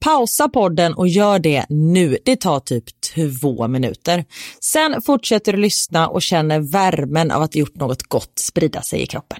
[0.00, 2.18] pausa podden och gör det nu.
[2.24, 4.24] Det tar typ två minuter.
[4.60, 9.06] Sen fortsätter du lyssna och känner värmen av att gjort något gott sprida sig i
[9.06, 9.38] kroppen.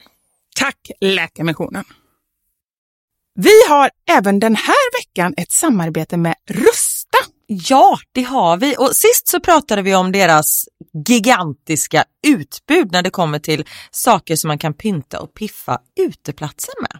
[0.57, 1.85] Tack Läkarmissionen!
[3.35, 7.19] Vi har även den här veckan ett samarbete med Rusta.
[7.47, 8.77] Ja, det har vi.
[8.79, 10.65] Och sist så pratade vi om deras
[11.09, 17.00] gigantiska utbud när det kommer till saker som man kan pynta och piffa uteplatser med.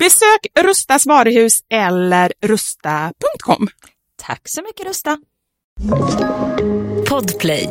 [0.00, 3.68] Besök Rustas varuhus eller rusta.com.
[4.22, 5.18] Tack så mycket Rusta.
[7.08, 7.68] Podplay.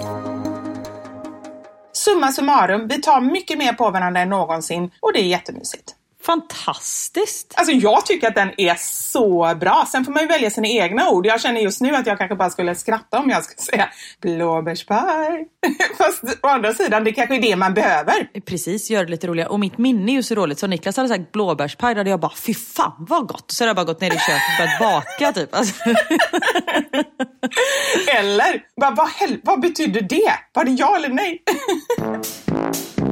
[1.94, 5.96] Summa summarum, vi tar mycket mer på varandra än någonsin och det är jättemysigt.
[6.30, 7.54] Fantastiskt.
[7.56, 9.86] Alltså jag tycker att den är så bra.
[9.92, 11.26] Sen får man ju välja sina egna ord.
[11.26, 13.90] Jag känner just nu att jag kanske bara skulle skratta om jag skulle säga
[14.22, 15.48] blåbärspaj.
[15.98, 18.42] Fast å andra sidan, det kanske är det man behöver.
[18.46, 19.50] Precis, gör det lite roligare.
[19.50, 22.20] Och mitt minne är ju så dåligt så Niklas hade sagt blåbärspaj då hade jag
[22.20, 23.52] bara fy fan vad gott.
[23.52, 25.56] Så hade jag bara gått ner i köket och börjat baka typ.
[25.56, 25.74] Alltså,
[28.18, 29.10] Eller, bara, vad,
[29.44, 30.34] vad betyder det?
[30.54, 31.44] Var det ja eller nej?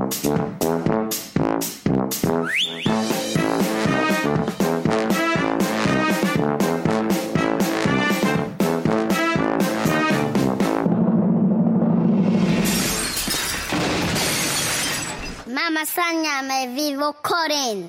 [15.67, 17.87] Mamma Sanja med Vivo Karin.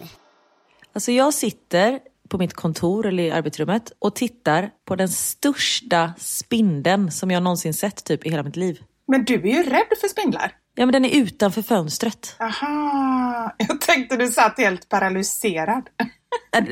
[0.93, 1.99] alltså jag sitter
[2.29, 7.75] på mitt kontor eller i arbetsrummet och tittar på den största spindeln som jag någonsin
[7.75, 8.81] sett typ i hela mitt liv.
[9.09, 10.53] Men du är ju rädd för spindlar.
[10.75, 12.37] Ja men den är utanför fönstret.
[12.39, 15.89] Aha, jag tänkte du satt helt paralyserad.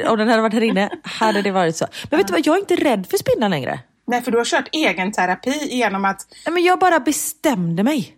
[0.09, 1.87] Om den hade varit här inne hade det varit så.
[2.11, 3.81] Men vet du vad, jag är inte rädd för spindlar längre.
[4.07, 6.27] Nej, för du har kört egen terapi genom att...
[6.47, 8.16] Nej, men jag bara bestämde mig.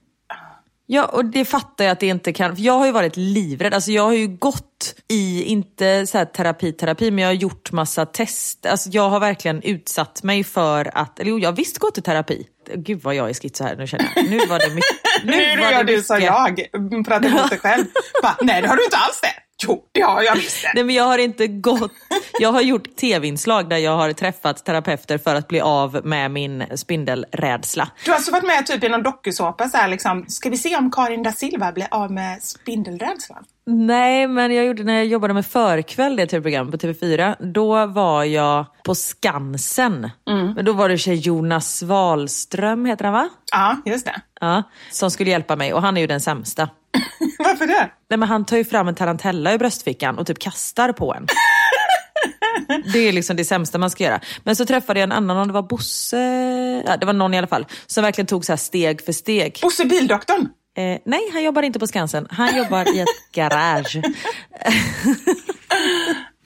[0.91, 2.57] Ja, och det fattar jag att det inte kan.
[2.57, 3.75] För jag har ju varit livrädd.
[3.75, 8.07] Alltså jag har ju gått i, inte så terapi, terapi, men jag har gjort massa
[8.07, 8.67] test.
[8.67, 12.03] Alltså jag har verkligen utsatt mig för att, eller jo, jag har visst gått i
[12.03, 12.47] terapi.
[12.75, 14.31] Gud vad jag är schizo här, nu känner jag.
[14.31, 15.25] Nu var det mycket.
[15.25, 16.71] Nu, nu var gör det du som mycket.
[16.73, 17.85] jag, pratar emot dig själv.
[18.23, 19.48] Bara, nej, det har du inte alls det.
[19.63, 20.67] Jo, det har jag visst.
[20.75, 21.93] Nej men jag har inte gått,
[22.41, 26.65] jag har gjort tv-inslag där jag har träffat terapeuter för att bli av med min
[26.77, 27.91] spindelrädsla.
[28.05, 30.77] Du har alltså varit med typ i någon dokusåpa så här liksom, ska vi se
[30.77, 33.45] om Karin da Silva blir av med spindelrädslan?
[33.71, 37.53] Nej, men jag gjorde när jag jobbade med Förkväll, det tv-program på TV4.
[37.53, 40.11] Då var jag på Skansen.
[40.55, 43.29] Men då var det tjej Jonas Wahlström, heter han va?
[43.53, 44.21] Ja, just det.
[44.41, 46.69] Ja, som skulle hjälpa mig och han är ju den sämsta.
[47.39, 47.91] Varför det?
[48.11, 51.27] Nej, men han tar ju fram en tarantella i bröstfickan och typ kastar på en.
[52.93, 54.21] Det är liksom det sämsta man ska göra.
[54.45, 56.17] Men så träffade jag en annan, om det var Bosse,
[56.87, 59.59] ja, det var någon i alla fall, som verkligen tog så här steg för steg.
[59.63, 60.49] Bosse Bildoktorn.
[60.79, 62.27] Eh, nej, han jobbar inte på Skansen.
[62.31, 63.97] Han jobbar i ett garage.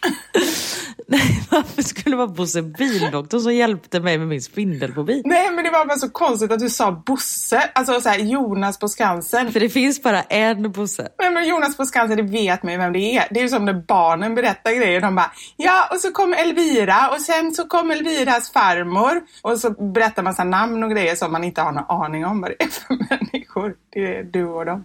[1.07, 5.23] nej, varför skulle det vara Bosse Bildoktorn som hjälpte mig med min spindelfobi?
[5.25, 7.71] Nej, men det var bara så konstigt att du sa Bosse.
[7.75, 9.53] Alltså så här, Jonas på Skansen.
[9.53, 11.09] För det finns bara en Bosse.
[11.19, 13.25] Nej, men Jonas på Skansen, det vet man ju vem det är.
[13.31, 15.01] Det är ju som när barnen berättar grejer.
[15.01, 19.23] De bara, ja, och så kom Elvira och sen så kom Elviras farmor.
[19.43, 22.25] Och så berättar man så här namn och grejer som man inte har någon aning
[22.25, 23.75] om vad det är för människor.
[23.91, 24.85] Det är du och dem.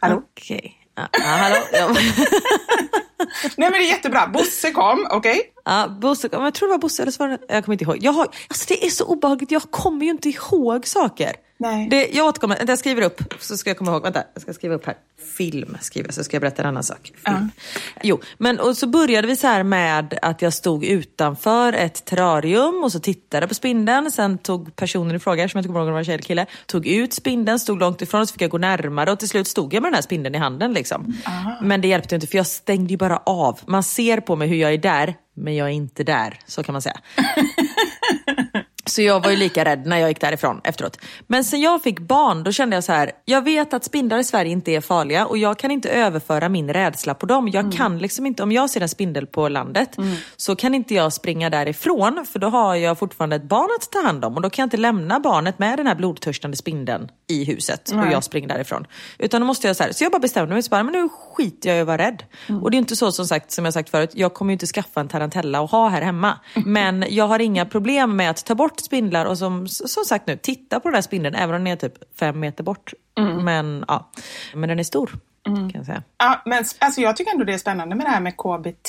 [0.00, 0.22] Hallå?
[0.32, 0.74] Okej.
[0.94, 1.96] Ja, ja, hallå?
[3.56, 4.26] Nej men det är jättebra.
[4.26, 5.40] Bosse kom, okej?
[5.64, 7.84] Ja, Bosse, kom, jag tror det var Bosse eller så var det, jag kommer inte
[7.84, 7.98] ihåg.
[8.00, 11.32] Jag har, alltså det är så obehagligt, jag kommer ju inte ihåg saker.
[11.60, 11.88] Nej.
[11.88, 14.02] Det, jag återkommer, jag skriver upp så ska jag komma ihåg.
[14.02, 14.96] Vänta, jag ska skriva upp här.
[15.36, 17.12] Film skriver så ska jag berätta en annan sak.
[17.24, 17.50] Film.
[18.02, 22.84] Jo, men och så började vi så här med att jag stod utanför ett terrarium
[22.84, 24.10] och så tittade på spindeln.
[24.10, 26.14] Sen tog personen i fråga, som jag inte kommer ihåg om det var en tjej
[26.14, 29.18] eller kille, tog ut spindeln, stod långt ifrån och så fick jag gå närmare och
[29.18, 30.72] till slut stod jag med den här spindeln i handen.
[30.72, 31.16] Liksom.
[31.62, 33.60] Men det hjälpte inte för jag stängde ju bara av.
[33.66, 36.38] Man ser på mig hur jag är där, men jag är inte där.
[36.46, 37.00] Så kan man säga.
[38.88, 40.98] Så jag var ju lika rädd när jag gick därifrån efteråt.
[41.26, 43.12] Men sen jag fick barn, då kände jag så här.
[43.24, 46.72] Jag vet att spindlar i Sverige inte är farliga och jag kan inte överföra min
[46.72, 47.48] rädsla på dem.
[47.48, 49.96] Jag kan liksom inte, om jag ser en spindel på landet
[50.36, 54.02] så kan inte jag springa därifrån för då har jag fortfarande ett barn att ta
[54.02, 57.44] hand om och då kan jag inte lämna barnet med den här blodtörstande spindeln i
[57.44, 58.86] huset och jag springer därifrån.
[59.18, 61.08] Utan då måste jag så här, så jag bara bestämde mig, så bara, men nu
[61.08, 62.22] skiter jag i att vara rädd.
[62.62, 64.66] Och det är inte så som sagt, som jag sagt förut, jag kommer ju inte
[64.66, 66.38] skaffa en tarantella och ha här hemma.
[66.64, 70.36] Men jag har inga problem med att ta bort spindlar och som, som sagt nu,
[70.36, 72.92] titta på den här spindeln även om den är typ fem meter bort.
[73.44, 74.10] Men ja,
[74.54, 75.10] men den är stor
[75.44, 76.02] kan jag säga.
[76.18, 78.88] Ja, men alltså jag tycker ändå det är spännande med det här med KBT.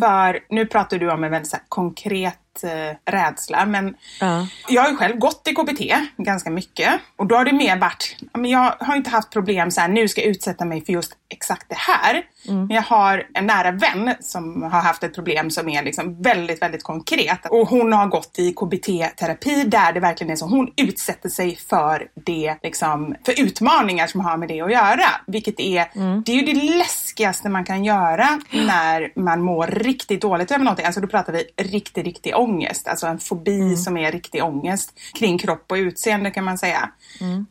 [0.00, 3.66] För nu pratar du om en väldigt så här, konkret eh, rädsla.
[3.66, 4.46] Men Ja.
[4.68, 5.80] jag har ju själv gått i KBT
[6.16, 6.90] ganska mycket.
[7.16, 10.08] Och då har det mer varit, men jag har inte haft problem så här, nu
[10.08, 12.22] ska jag utsätta mig för just exakt det här.
[12.52, 16.62] Men jag har en nära vän som har haft ett problem som är liksom väldigt,
[16.62, 17.46] väldigt konkret.
[17.50, 20.46] Och hon har gått i KBT-terapi där det verkligen är så.
[20.46, 25.06] Hon utsätter sig för det, liksom, för utmaningar som har med det att göra.
[25.26, 25.86] Vilket är,
[26.24, 30.86] det är ju det läskigaste man kan göra när man mår riktigt dåligt över någonting.
[30.86, 32.88] Alltså då pratar vi riktig, riktig ångest.
[32.88, 36.90] Alltså en fobi som är riktig ångest kring kropp och utseende kan man säga.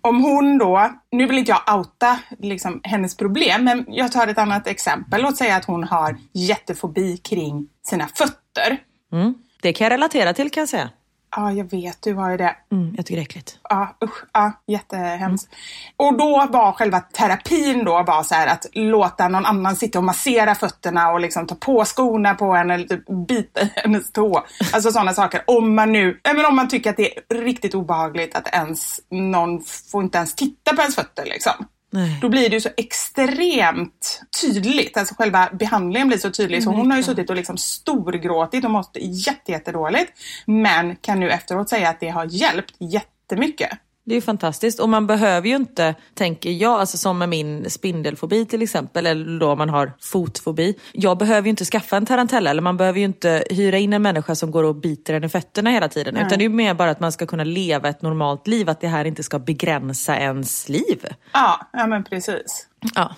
[0.01, 4.37] Om hon då, nu vill inte jag outa liksom, hennes problem, men jag tar ett
[4.37, 4.82] annat exempel.
[5.11, 8.77] Låt säga att hon har jättefobi kring sina fötter.
[9.11, 9.33] Mm.
[9.61, 10.89] Det kan jag relatera till kan jag säga.
[11.35, 12.55] Ja, jag vet, du har ju det.
[12.71, 13.59] Mm, jag tycker det är äckligt.
[13.69, 15.49] Ja, usch, ja, jättehemskt.
[15.97, 20.03] Och då var själva terapin då var så här att låta någon annan sitta och
[20.03, 24.43] massera fötterna och liksom ta på skorna på henne eller typ bita i hennes tå.
[24.73, 25.43] Alltså sådana saker.
[25.47, 29.61] Om man nu, men om man tycker att det är riktigt obehagligt att ens någon
[29.91, 31.65] får inte ens titta på ens fötter liksom.
[31.93, 32.17] Nej.
[32.21, 34.97] Då blir det ju så extremt tydligt.
[34.97, 36.63] Alltså själva behandlingen blir så tydlig.
[36.63, 40.11] Så hon har ju suttit och liksom storgråtit och mått jätte, jättedåligt.
[40.45, 43.69] Men kan nu efteråt säga att det har hjälpt jättemycket.
[44.05, 47.69] Det är ju fantastiskt och man behöver ju inte, tänker jag, alltså som med min
[47.69, 50.75] spindelfobi till exempel, eller då man har fotfobi.
[50.91, 54.01] Jag behöver ju inte skaffa en tarantella eller man behöver ju inte hyra in en
[54.01, 56.17] människa som går och biter en i fötterna hela tiden.
[56.17, 58.81] Utan det är ju mer bara att man ska kunna leva ett normalt liv, att
[58.81, 61.05] det här inte ska begränsa ens liv.
[61.33, 62.67] Ja, ja men precis.
[62.95, 63.15] Ja.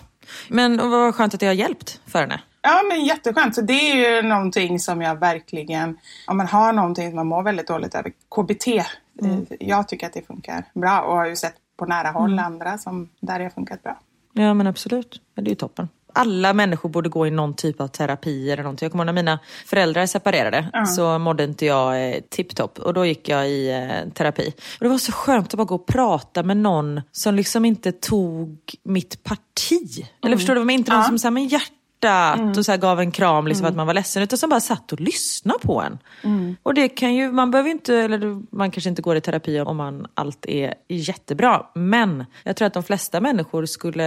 [0.48, 2.40] Men och vad skönt att det har hjälpt för henne.
[2.62, 3.54] Ja men jätteskönt.
[3.54, 7.42] Så det är ju någonting som jag verkligen, om man har någonting som man mår
[7.42, 8.66] väldigt dåligt över, KBT.
[9.22, 12.78] Eh, Jag tycker att det funkar bra och har ju sett på nära håll andra
[12.78, 13.98] som där det har funkat bra.
[14.32, 15.88] Ja men absolut, det är ju toppen.
[16.12, 18.86] Alla människor borde gå i någon typ av terapi eller någonting.
[18.86, 23.06] Jag kommer ihåg när mina föräldrar separerade så mådde inte jag eh, tipptopp och då
[23.06, 24.48] gick jag i eh, terapi.
[24.48, 27.92] Och det var så skönt att bara gå och prata med någon som liksom inte
[27.92, 30.06] tog mitt parti.
[30.24, 30.72] Eller förstår du?
[30.72, 31.75] Inte någon som sa men hjärtat
[32.58, 35.00] och så gav en kram liksom att man var ledsen utan som bara satt och
[35.00, 35.98] lyssnade på en.
[36.62, 39.76] Och det kan ju, man behöver inte, eller man kanske inte går i terapi om
[39.76, 41.66] man allt är jättebra.
[41.74, 44.04] Men jag tror att de flesta människor skulle,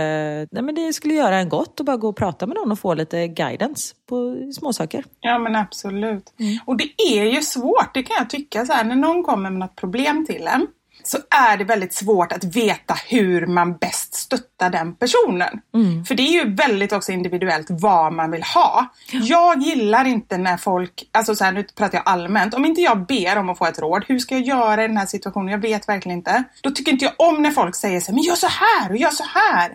[0.51, 2.79] nej men det skulle göra en gott att bara gå och prata med någon och
[2.79, 5.03] få lite guidance på småsaker.
[5.19, 6.33] Ja men absolut.
[6.65, 9.59] Och det är ju svårt, det kan jag tycka så här, när någon kommer med
[9.59, 10.67] något problem till en
[11.09, 15.59] så är det väldigt svårt att veta hur man bäst stöttar den personen.
[16.07, 18.93] För det är ju väldigt också individuellt vad man vill ha.
[19.11, 23.05] Jag gillar inte när folk, alltså så här, nu pratar jag allmänt, om inte jag
[23.05, 25.47] ber om att få ett råd, hur ska jag göra i den här situationen?
[25.51, 26.43] Jag vet verkligen inte.
[26.61, 28.97] Då tycker inte jag om när folk säger så här, men gör så här och
[28.97, 29.71] gör så här.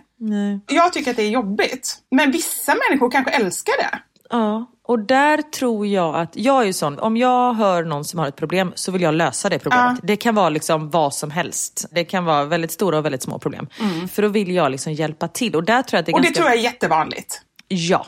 [0.67, 1.97] Jag tycker att det är jobbigt.
[2.11, 3.99] Men vissa människor kanske älskar det.
[4.29, 8.19] Ja, och där tror jag att, jag är ju sån, om jag hör någon som
[8.19, 9.99] har ett problem så vill jag lösa det problemet.
[10.03, 11.85] Det kan vara liksom vad som helst.
[11.91, 13.67] Det kan vara väldigt stora och väldigt små problem.
[14.11, 15.55] För då vill jag liksom hjälpa till.
[15.55, 16.41] Och där tror jag att det är Och det ganska...
[16.41, 17.41] tror jag är jättevanligt.
[17.67, 18.05] Ja.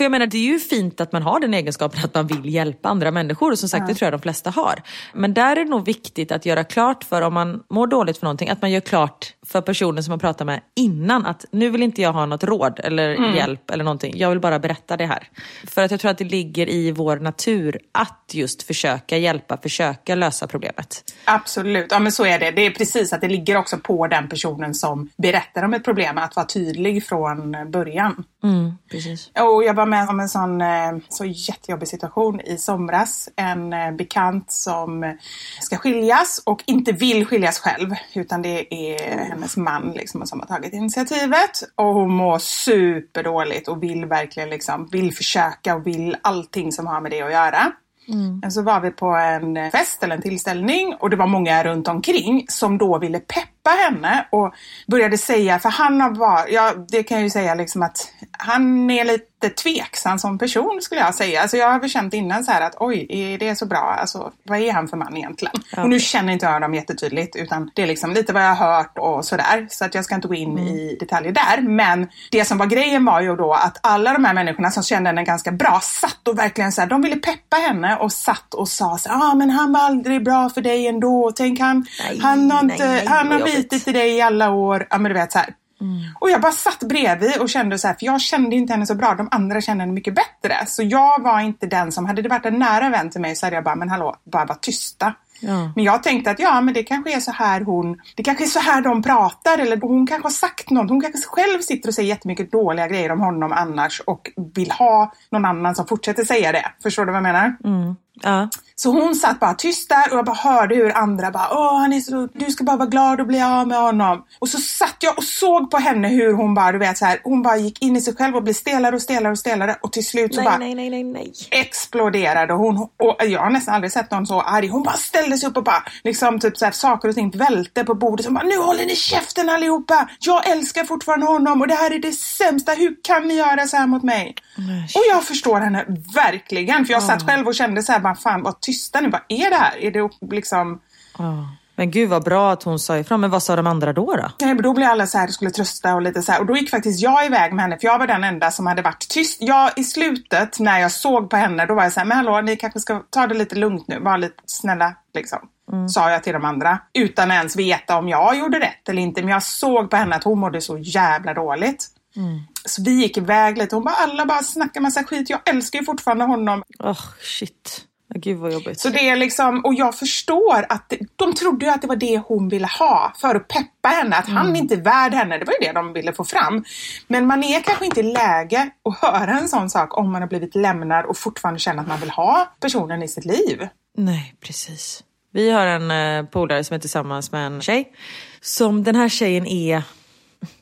[0.00, 2.54] För jag menar det är ju fint att man har den egenskapen att man vill
[2.54, 4.82] hjälpa andra människor och som sagt det tror jag de flesta har.
[5.14, 8.24] Men där är det nog viktigt att göra klart för om man mår dåligt för
[8.24, 11.82] någonting att man gör klart för personen som man pratar med innan att nu vill
[11.82, 14.12] inte jag ha något råd eller hjälp eller någonting.
[14.16, 15.28] Jag vill bara berätta det här.
[15.66, 20.14] För att jag tror att det ligger i vår natur att just försöka hjälpa, försöka
[20.14, 21.14] lösa problemet.
[21.24, 22.50] Absolut, ja men så är det.
[22.50, 26.18] Det är precis att det ligger också på den personen som berättar om ett problem
[26.18, 28.24] att vara tydlig från början.
[28.42, 29.30] Mm, precis.
[29.34, 33.28] Och jag var med om en sån eh, så jättejobbig situation i somras.
[33.36, 35.16] En eh, bekant som
[35.60, 40.46] ska skiljas och inte vill skiljas själv utan det är hennes man liksom som har
[40.46, 46.72] tagit initiativet och hon mår superdåligt och vill verkligen liksom, vill försöka och vill allting
[46.72, 47.72] som har med det att göra.
[48.08, 48.50] Mm.
[48.50, 52.44] Så var vi på en fest eller en tillställning och det var många runt omkring
[52.48, 54.54] som då ville peppa henne och
[54.86, 58.90] började säga, för han har varit, ja det kan jag ju säga liksom att han
[58.90, 61.42] är lite tveksam som person skulle jag säga.
[61.42, 63.96] Alltså jag har väl känt innan så här att oj, är det så bra?
[64.00, 65.54] Alltså vad är han för man egentligen?
[65.72, 65.84] Okay.
[65.84, 68.76] Och nu känner inte jag honom jättetydligt utan det är liksom lite vad jag har
[68.76, 69.66] hört och sådär.
[69.70, 70.66] Så att jag ska inte gå in mm.
[70.66, 71.60] i detaljer där.
[71.60, 75.08] Men det som var grejen var ju då att alla de här människorna som kände
[75.08, 78.68] henne ganska bra satt och verkligen så här, de ville peppa henne och satt och
[78.68, 81.32] sa så ja ah, men han var aldrig bra för dig ändå.
[81.36, 84.86] Tänk han, nej, han har, inte, nej, han har bitit i dig i alla år.
[84.90, 85.54] Ja men du vet så här.
[85.80, 85.98] Mm.
[86.20, 88.94] Och jag bara satt bredvid och kände så här, för jag kände inte henne så
[88.94, 89.14] bra.
[89.14, 90.66] De andra kände henne mycket bättre.
[90.66, 93.46] Så jag var inte den som, hade det varit en nära vän till mig så
[93.46, 95.14] hade jag bara, men hallå, bara var tysta.
[95.40, 95.72] Ja.
[95.76, 98.48] Men jag tänkte att ja, men det kanske är så här hon, det kanske är
[98.48, 100.90] så här de pratar eller hon kanske har sagt något.
[100.90, 105.12] Hon kanske själv sitter och säger jättemycket dåliga grejer om honom annars och vill ha
[105.30, 106.66] någon annan som fortsätter säga det.
[106.82, 107.56] Förstår du vad jag menar?
[107.64, 107.96] Mm.
[108.22, 108.48] Ja.
[108.74, 111.92] Så hon satt bara tyst där och jag bara hörde hur andra bara Åh, han
[111.92, 114.24] är så, du ska bara vara glad och bli av med honom.
[114.38, 117.20] Och så satt jag och såg på henne hur hon bara, du vet så här,
[117.24, 119.92] hon bara gick in i sig själv och blev stelare och stelare och stelare och
[119.92, 121.32] till slut så nej, bara nej, nej, nej, nej.
[121.50, 122.76] exploderade hon.
[122.76, 124.68] Och jag har nästan aldrig sett någon så arg.
[124.68, 127.84] Hon bara ställde sig upp och bara liksom typ så här, saker och ting välte
[127.84, 128.26] på bordet.
[128.26, 130.08] Så bara, nu håller ni käften allihopa.
[130.20, 132.72] Jag älskar fortfarande honom och det här är det sämsta.
[132.72, 134.34] Hur kan ni göra så här mot mig?
[134.56, 134.88] Nej.
[134.94, 136.86] Och jag förstår henne verkligen.
[136.86, 139.10] För jag satt själv och kände så här, bara, fan var tysta nu.
[139.10, 139.76] Vad är det här?
[139.76, 140.80] Är det liksom...
[141.18, 141.44] Oh.
[141.80, 143.20] Men gud vad bra att hon sa ifrån.
[143.20, 144.16] Men vad sa de andra då?
[144.16, 146.40] Då, Nej, men då blev alla så här, skulle trösta och lite så här.
[146.40, 148.82] Och då gick faktiskt jag iväg med henne för jag var den enda som hade
[148.82, 149.38] varit tyst.
[149.40, 152.40] Jag i slutet när jag såg på henne då var jag så här, men hallå
[152.40, 154.00] ni kanske ska ta det lite lugnt nu.
[154.00, 155.38] Var lite snälla liksom.
[155.72, 155.88] Mm.
[155.88, 156.78] Sa jag till de andra.
[156.94, 159.22] Utan att ens veta om jag gjorde rätt eller inte.
[159.22, 161.86] Men jag såg på henne att hon mådde så jävla dåligt.
[162.16, 162.40] Mm.
[162.64, 163.76] Så vi gick iväg lite.
[163.76, 165.30] Hon bara, alla bara snackar massa skit.
[165.30, 166.62] Jag älskar ju fortfarande honom.
[166.78, 167.86] Oh, shit.
[168.14, 168.80] Gud vad jobbigt.
[168.80, 172.22] Så det är liksom, och jag förstår att de trodde ju att det var det
[172.26, 174.36] hon ville ha för att peppa henne, att mm.
[174.36, 175.38] han inte är värd henne.
[175.38, 176.64] Det var ju det de ville få fram.
[177.08, 180.28] Men man är kanske inte i läge att höra en sån sak om man har
[180.28, 183.68] blivit lämnad och fortfarande känner att man vill ha personen i sitt liv.
[183.96, 185.04] Nej, precis.
[185.32, 187.92] Vi har en eh, polare som är tillsammans med en tjej.
[188.40, 189.82] Som den här tjejen är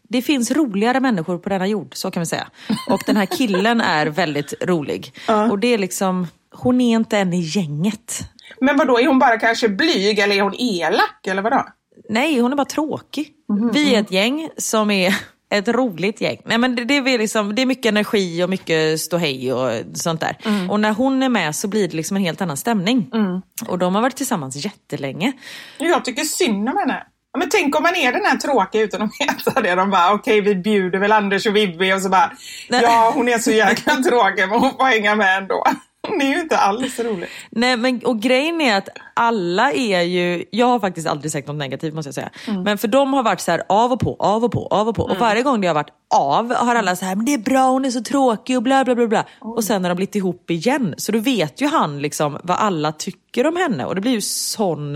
[0.09, 2.49] det finns roligare människor på denna jord, så kan vi säga.
[2.91, 5.13] Och den här killen är väldigt rolig.
[5.31, 5.51] Uh.
[5.51, 6.27] Och det är liksom,
[6.59, 8.21] hon är inte en i gänget.
[8.61, 11.65] Men vad då är hon bara kanske blyg eller är hon elak eller vadå?
[12.09, 13.33] Nej, hon är bara tråkig.
[13.51, 13.71] Mm.
[13.73, 15.15] Vi är ett gäng som är
[15.51, 16.39] ett roligt gäng.
[16.45, 20.21] Nej, men det, det, är liksom, det är mycket energi och mycket ståhej och sånt
[20.21, 20.37] där.
[20.45, 20.71] Mm.
[20.71, 23.11] Och när hon är med så blir det liksom en helt annan stämning.
[23.15, 23.43] Mm.
[23.69, 25.33] Och de har varit tillsammans jättelänge.
[25.79, 27.07] Jag tycker synd om henne.
[27.39, 29.75] Men tänk om man är den här tråkiga utan att veta det.
[29.75, 32.33] De bara, okej okay, vi bjuder väl Anders och Vivi och så bara,
[32.69, 35.65] ja hon är så jäkla tråkig men hon får hänga med ändå.
[36.09, 37.29] Hon är ju inte alls rolig.
[37.51, 41.57] Nej, men och grejen är att alla är ju, jag har faktiskt aldrig sagt något
[41.57, 42.31] negativt måste jag säga.
[42.47, 42.63] Mm.
[42.63, 44.95] Men för de har varit så här av och på, av och på, av och
[44.95, 45.05] på.
[45.05, 45.17] Mm.
[45.17, 47.71] Och varje gång det har varit av har alla så här, men det är bra,
[47.71, 49.07] hon är så tråkig och bla bla bla.
[49.07, 49.25] bla.
[49.43, 49.53] Mm.
[49.53, 50.95] Och sen har de blivit ihop igen.
[50.99, 53.85] Så då vet ju han liksom vad alla tycker om henne.
[53.85, 54.93] Och det blir ju sån,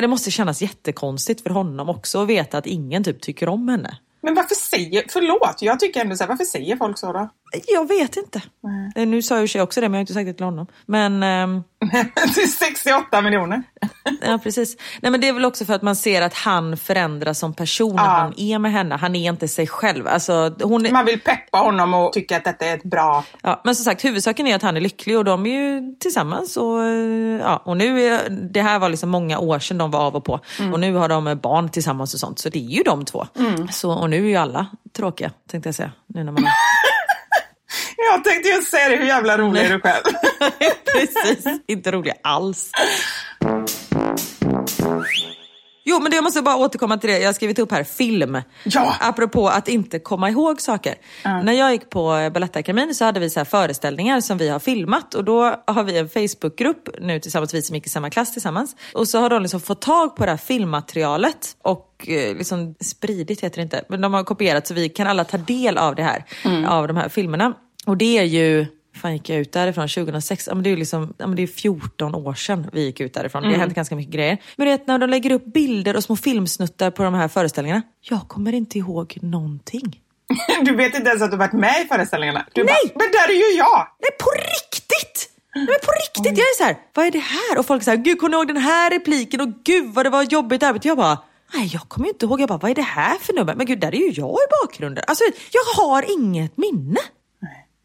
[0.00, 3.98] det måste kännas jättekonstigt för honom också att veta att ingen typ tycker om henne.
[4.22, 7.30] Men varför säger, förlåt, jag tycker ändå så här, varför säger folk så då?
[7.66, 8.42] Jag vet inte.
[8.62, 8.92] Nej.
[8.96, 10.66] Eh, nu sa jag också det, men jag har inte sagt det till honom.
[10.86, 11.22] Men...
[11.22, 11.64] Ähm...
[12.34, 13.62] till 68 miljoner.
[14.22, 14.76] ja, precis.
[15.02, 17.96] Nej, men det är väl också för att man ser att han förändras som person
[17.96, 18.94] när han är med henne.
[18.94, 20.06] Han är inte sig själv.
[20.06, 20.92] Alltså, hon är...
[20.92, 23.24] Man vill peppa honom och tycka att detta är ett bra...
[23.42, 26.56] Ja, men som sagt, huvudsaken är att han är lycklig och de är ju tillsammans.
[26.56, 26.80] Och,
[27.40, 30.24] ja, och nu är, det här var liksom många år sedan de var av och
[30.24, 30.40] på.
[30.58, 30.72] Mm.
[30.72, 32.38] Och nu har de barn tillsammans och sånt.
[32.38, 33.26] Så det är ju de två.
[33.36, 33.68] Mm.
[33.68, 35.92] Så, och nu är ju alla tråkiga, tänkte jag säga.
[36.06, 36.44] Nu när man...
[38.12, 40.04] Jag tänkte just säga det, hur jävla rolig är du själv?
[40.92, 42.70] Precis, inte rolig alls.
[45.86, 47.18] Jo, men jag måste bara återkomma till det.
[47.18, 48.38] Jag har skrivit upp här, film.
[48.64, 48.96] Ja.
[49.00, 50.94] Apropå att inte komma ihåg saker.
[51.24, 51.44] Mm.
[51.44, 55.14] När jag gick på Balettakademin så hade vi så här föreställningar som vi har filmat.
[55.14, 58.76] Och då har vi en Facebookgrupp nu tillsammans, vi som gick i samma klass tillsammans.
[58.94, 61.56] Och så har de liksom fått tag på det här filmmaterialet.
[61.62, 65.24] Och eh, liksom spridit heter det inte, men de har kopierat så vi kan alla
[65.24, 66.24] ta del av det här.
[66.44, 66.64] Mm.
[66.64, 67.54] Av de här filmerna.
[67.84, 68.66] Och det är ju
[68.96, 69.88] fan gick jag ut därifrån?
[69.88, 70.46] 2006?
[70.46, 73.14] Ja, men det, är liksom, ja, men det är 14 år sedan vi gick ut
[73.14, 73.42] därifrån.
[73.42, 73.48] Mm.
[73.50, 73.68] Det har mm.
[73.68, 74.38] hänt ganska mycket grejer.
[74.56, 77.82] Men vet, när de lägger upp bilder och små filmsnuttar på de här föreställningarna.
[78.00, 80.00] Jag kommer inte ihåg någonting.
[80.62, 82.46] Du vet inte ens att du varit med i föreställningarna?
[82.52, 82.74] Du Nej!
[82.84, 83.88] Bara, men där är ju jag!
[84.00, 85.30] Nej, på riktigt!
[85.54, 87.58] Nej, men på riktigt, jag är så här, vad är det här?
[87.58, 89.40] Och folk säger, gud kommer ni ihåg den här repliken?
[89.40, 90.88] Och gud vad det var jobbigt arbete.
[90.88, 91.18] Jag bara,
[91.54, 92.40] nej jag kommer ju inte ihåg.
[92.40, 93.54] Jag bara, vad är det här för nummer?
[93.54, 95.04] Men gud, där är ju jag i bakgrunden.
[95.06, 97.00] Alltså, jag har inget minne.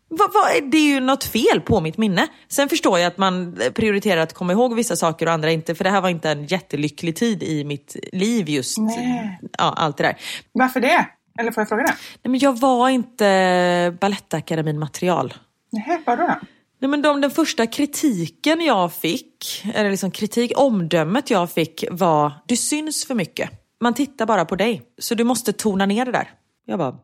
[0.09, 2.27] Vad, är- det är ju något fel på mitt minne.
[2.47, 5.75] Sen förstår jag att man prioriterar att komma ihåg vissa saker och andra inte.
[5.75, 8.77] För det här var inte en jättelycklig tid i mitt liv just.
[8.77, 9.39] Nej.
[9.57, 10.17] Ja, allt det där.
[10.51, 11.05] Varför det?
[11.39, 11.91] Eller får jag fråga det?
[12.23, 15.33] Nej, men jag var inte Balettakademin material.
[15.71, 16.35] Nej, vadå då?
[16.81, 22.31] Nej, men de, den första kritiken jag fick, eller liksom kritik, omdömet jag fick var
[22.47, 23.49] du syns för mycket.
[23.81, 26.29] Man tittar bara på dig, så du måste tona ner det där.
[26.65, 26.97] Jag bara, va?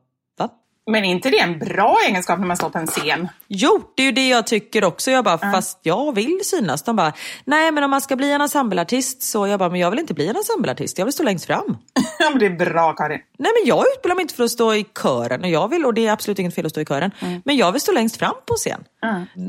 [0.91, 3.27] Men är inte det en bra egenskap när man står på en scen?
[3.47, 5.11] Jo, det är ju det jag tycker också.
[5.11, 6.83] Jag bara, fast jag vill synas.
[6.83, 7.13] De bara,
[7.45, 10.13] nej men om man ska bli en ensembleartist så jag bara, men jag vill inte
[10.13, 11.77] bli en ensembleartist, jag vill stå längst fram.
[12.19, 13.19] Ja, men det är bra Karin.
[13.37, 15.93] Nej men jag utbildar mig inte för att stå i kören och jag vill, och
[15.93, 17.11] det är absolut inget fel att stå i kören,
[17.45, 18.83] men jag vill stå längst fram på scen.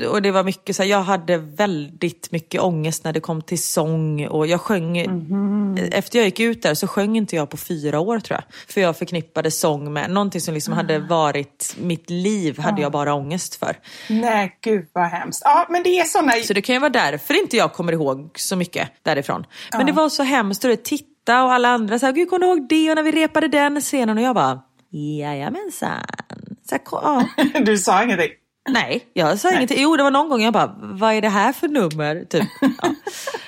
[0.09, 3.62] Och det var mycket så här, jag hade väldigt mycket ångest när det kom till
[3.62, 4.99] sång och jag sjöng,
[5.92, 8.72] efter jag gick ut där så sjöng inte jag på fyra år tror jag.
[8.75, 13.14] För jag förknippade sång med någonting som liksom hade varit mitt liv, hade jag bara
[13.14, 13.77] ångest för.
[14.09, 15.42] Nej, gud vad hemskt.
[15.44, 16.33] Ja, men det är såna...
[16.33, 19.46] Så det kan ju vara därför inte jag kommer ihåg så mycket därifrån.
[19.72, 20.77] Men det var så hemskt och det
[21.26, 23.80] titta och alla andra sa, gud kommer du ihåg det och när vi repade den
[23.80, 24.60] scenen och jag bara,
[24.90, 26.04] jajamensan.
[26.68, 27.24] Så här, ja.
[27.60, 28.30] Du sa ingenting.
[28.68, 29.78] Nej, jag sa ingenting.
[29.80, 32.24] Jo, det var någon gång jag bara, vad är det här för nummer?
[32.24, 32.48] Typ.
[32.60, 32.94] Ja.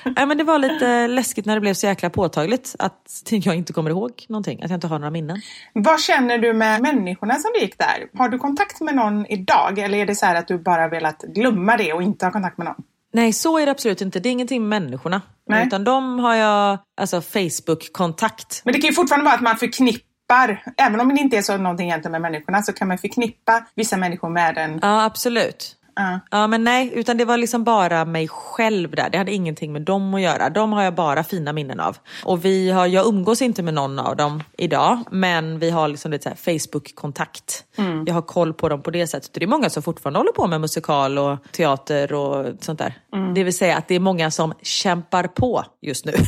[0.16, 3.72] Nej, men det var lite läskigt när det blev så jäkla påtagligt att jag inte
[3.72, 5.40] kommer ihåg någonting, att jag inte har några minnen.
[5.72, 8.18] Vad känner du med människorna som du gick där?
[8.18, 9.78] Har du kontakt med någon idag?
[9.78, 12.58] Eller är det så här att du bara velat glömma det och inte ha kontakt
[12.58, 12.84] med någon?
[13.12, 14.20] Nej, så är det absolut inte.
[14.20, 15.22] Det är ingenting med människorna.
[15.48, 15.66] Nej.
[15.66, 18.62] Utan de har jag alltså Facebook-kontakt.
[18.64, 21.56] Men det kan ju fortfarande vara att man förknippar, även om det inte är så
[21.56, 24.78] någonting egentligen med människorna, så kan man förknippa vissa människor med en...
[24.82, 25.77] Ja, absolut.
[25.98, 26.20] Ja.
[26.30, 29.10] Ja, men nej, utan det var liksom bara mig själv där.
[29.10, 30.50] Det hade ingenting med dem att göra.
[30.50, 31.96] De har jag bara fina minnen av.
[32.24, 36.10] Och vi har, jag umgås inte med någon av dem idag, men vi har liksom
[36.10, 37.64] lite Facebook-kontakt.
[38.06, 39.30] Jag har koll på dem på det sättet.
[39.32, 42.94] Det är många som fortfarande håller på med musikal och teater och sånt där.
[43.34, 46.12] Det vill säga att det är många som kämpar på just nu.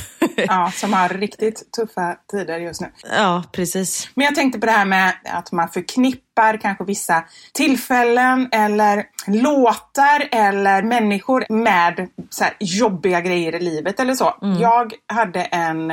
[0.47, 2.87] Ja, som har riktigt tuffa tider just nu.
[3.17, 4.09] ja, precis.
[4.15, 6.30] Men jag tänkte på det här med att man förknippar
[6.61, 14.15] kanske vissa tillfällen eller låtar eller människor med så här jobbiga grejer i livet eller
[14.15, 14.35] så.
[14.61, 15.91] Jag hade en,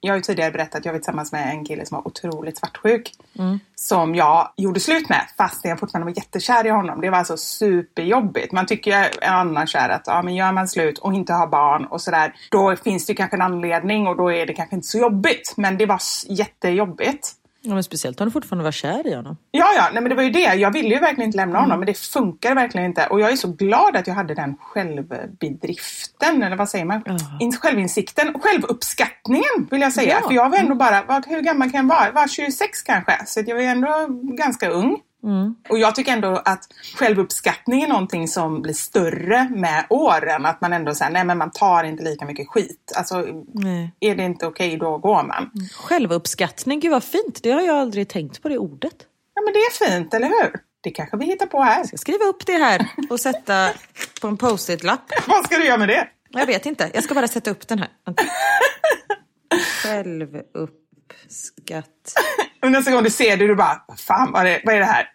[0.00, 2.58] jag har ju tidigare berättat att jag var tillsammans med en kille som var otroligt
[2.58, 3.12] svartsjuk.
[3.74, 7.00] Som jag gjorde slut med fast jag fortfarande var jättekär i honom.
[7.00, 8.52] Det var alltså superjobbigt.
[8.52, 11.84] Man tycker ju annars är att ja, men gör man slut och inte har barn
[11.84, 14.98] och sådär då finns det kanske en anledning och då är det kanske inte så
[14.98, 15.54] jobbigt.
[15.56, 17.36] Men det var jättejobbigt.
[17.62, 19.36] Ja, men speciellt om du fortfarande var kär i honom.
[19.50, 20.54] Ja, ja, nej, men det var ju det.
[20.54, 23.06] Jag ville ju verkligen inte lämna honom, men det funkar verkligen inte.
[23.06, 27.02] Och jag är så glad att jag hade den självbedriften, eller vad säger man?
[27.40, 30.18] In, självinsikten, självuppskattningen vill jag säga.
[30.22, 30.28] Ja.
[30.28, 32.06] För jag var ändå bara, vad, hur gammal kan jag vara?
[32.06, 34.98] Jag var 26 kanske, så jag var ändå ganska ung.
[35.68, 40.46] Och jag tycker ändå att självuppskattning är någonting som blir större med åren.
[40.46, 42.92] Att man ändå säger, nej men man tar inte lika mycket skit.
[42.96, 43.94] Alltså, Nej.
[44.00, 45.50] är det inte okej, då går man.
[45.74, 47.42] Självuppskattning, gud vad fint.
[47.42, 48.94] Det har jag aldrig tänkt på det ordet.
[49.34, 50.60] Ja, men det är fint, eller hur?
[50.80, 51.78] Det kanske vi hittar på här.
[51.78, 53.68] Jag ska skriva upp det här och sätta
[54.20, 55.12] på en post-it-lapp.
[55.26, 56.08] Vad ska du göra med det?
[56.30, 57.88] Jag vet inte, jag ska bara sätta upp den här.
[58.06, 58.22] Vänta.
[62.62, 64.78] Och nästa gång du ser det, du bara, "Vad fan vad är det, vad är
[64.78, 65.08] det här?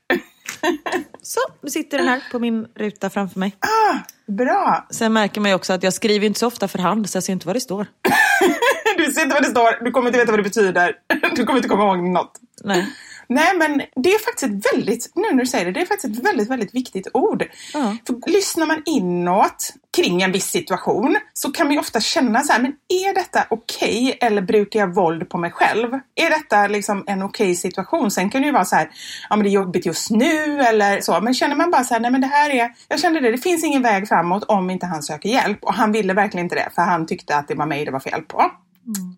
[1.22, 3.56] Så, nu sitter den här på min ruta framför mig.
[3.60, 4.88] Ah, bra!
[4.92, 7.24] Sen märker man ju också att jag skriver inte så ofta för hand så jag
[7.24, 7.88] ser inte vad det står.
[8.98, 10.96] Du ser inte vad det står, du kommer inte veta vad det betyder.
[11.36, 12.40] Du kommer inte komma ihåg något.
[12.64, 12.88] Nej.
[13.28, 16.18] Nej, men det är faktiskt ett väldigt, nu när du säger det, det är faktiskt
[16.20, 17.46] ett väldigt, väldigt viktigt ord.
[17.74, 17.98] Ja.
[18.08, 22.54] För lyssnar man inåt kring en viss situation så kan man ju ofta känna så
[22.54, 25.94] här, men är detta okej eller brukar jag våld på mig själv?
[26.16, 28.12] Är detta liksom en okej situation?
[28.12, 28.90] Sen kan det ju vara så här,
[29.30, 31.22] ja men det är jobbigt just nu eller så.
[31.22, 33.38] Men känner man bara så här, nej men det här är, jag kände det, det
[33.38, 35.64] finns ingen väg framåt om inte han söker hjälp.
[35.64, 38.00] Och han ville verkligen inte det, för han tyckte att det var mig det var
[38.00, 38.52] fel på.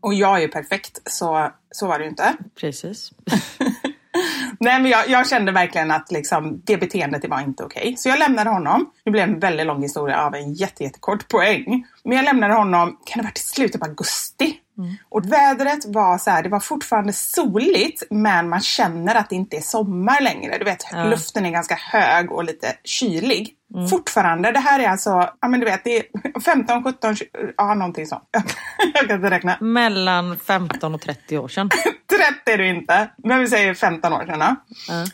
[0.01, 2.33] Och jag är ju perfekt, så, så var det ju inte.
[2.59, 3.11] Precis.
[4.59, 7.95] Nej, men jag, jag kände verkligen att liksom, det beteendet det var inte okej.
[7.97, 8.89] Så jag lämnade honom.
[9.03, 11.85] Det blev en väldigt lång historia av en jätte, jättekort poäng.
[12.03, 14.59] Men jag lämnade honom, kan det ha varit i slutet på augusti?
[15.09, 19.57] Och vädret var så här, det var fortfarande soligt men man känner att det inte
[19.57, 20.57] är sommar längre.
[20.57, 23.53] Du vet, luften är ganska hög och lite kylig.
[23.89, 25.09] Fortfarande, det här är alltså,
[25.41, 27.27] ja men du vet, det är 15, 17, 20,
[27.57, 28.23] ja någonting sånt.
[28.93, 29.57] jag kan inte räkna.
[29.59, 31.69] Mellan 15 och 30 år sedan.
[32.27, 33.09] sett är du inte.
[33.23, 34.39] Men vi säger 15 år sedan.
[34.39, 34.55] då.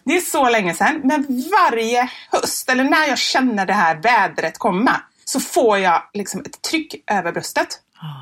[0.04, 1.02] Det är så länge sedan.
[1.04, 6.40] Men varje höst, eller när jag känner det här vädret komma, så får jag liksom
[6.40, 7.80] ett tryck över bröstet.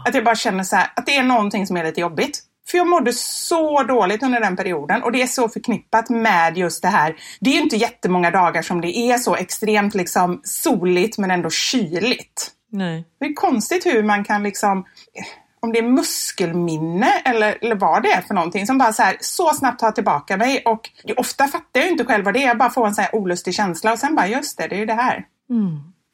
[0.08, 2.40] Att jag bara känner så här, att det är någonting som är lite jobbigt.
[2.72, 6.82] För jag mådde så dåligt under den perioden och det är så förknippat med just
[6.82, 7.16] det här.
[7.40, 11.50] Det är ju inte jättemånga dagar som det är så extremt liksom soligt men ändå
[11.50, 12.52] kyligt.
[12.72, 13.06] Nej.
[13.20, 14.86] Det är konstigt hur man kan liksom,
[15.62, 19.18] om det är muskelminne eller, eller vad det är för någonting som bara så här,
[19.20, 22.58] så snabbt tar tillbaka mig och ofta fattar jag inte själv vad det är, jag
[22.58, 24.86] bara får en så här olustig känsla och sen bara just det, det är ju
[24.86, 25.26] det här.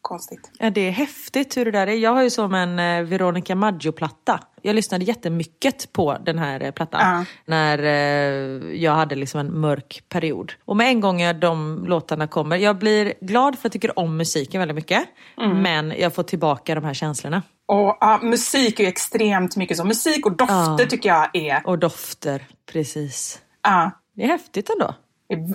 [0.02, 0.52] Konstigt.
[0.60, 1.92] Ja, det är häftigt hur det där är.
[1.92, 4.40] Jag har ju som en eh, Veronica Maggio-platta.
[4.62, 7.26] Jag lyssnade jättemycket på den här eh, plattan Ja.
[7.46, 10.52] när eh, jag hade liksom en mörk period.
[10.66, 14.18] Och med en gång de låtarna kommer, jag blir glad för att jag tycker om
[14.18, 15.04] musiken väldigt mycket.
[15.38, 17.42] Men jag får tillbaka de här känslorna.
[17.68, 19.84] Och ja, musik är ju extremt mycket så.
[19.84, 20.88] Musik och dofter Ja.
[20.90, 23.42] tycker jag är, Och dofter, precis.
[23.64, 24.96] ja, Det är häftigt ändå.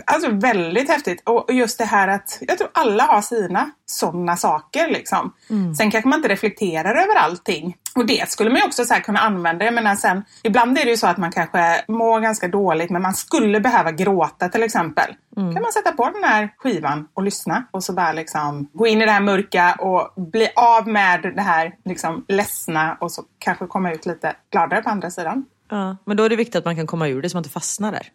[0.05, 1.23] Alltså väldigt häftigt.
[1.25, 4.89] Och just det här att jag tror alla har sina sådana saker.
[4.89, 5.33] Liksom.
[5.79, 7.77] Sen kanske man inte reflekterar över allting.
[7.95, 9.65] Och det skulle man ju också så kunna använda.
[9.65, 13.03] Jag menar sen, ibland är det ju så att man kanske mår ganska dåligt men
[13.03, 15.15] man skulle behöva gråta till exempel.
[15.35, 19.03] kan man sätta på den här skivan och lyssna och så bara liksom gå in
[19.03, 23.67] i det här mörka och bli av med det här liksom ledsna och så kanske
[23.67, 25.45] komma ut lite gladare på andra sidan.
[25.73, 25.97] Ja.
[26.05, 27.93] Men då är det viktigt att man kan komma ur det så man inte fastnar
[27.93, 28.07] där.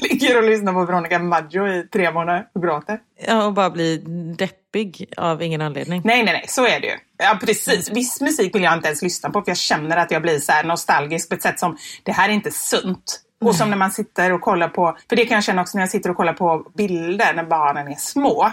[0.10, 2.98] Ligger och lyssnar på Veronica Maggio i tre månader och gråter.
[3.26, 3.96] Ja, och bara bli
[4.38, 6.02] deppig av ingen anledning.
[6.04, 6.96] Nej, nej, nej, så är det ju.
[7.16, 7.90] Ja, precis.
[7.90, 10.52] Viss musik vill jag inte ens lyssna på för jag känner att jag blir så
[10.64, 13.20] nostalgisk på ett sätt som, det här är inte sunt.
[13.48, 15.82] Och som när man sitter och kollar på, för det kan jag känna också när
[15.82, 18.50] jag sitter och kollar på bilder när barnen är små.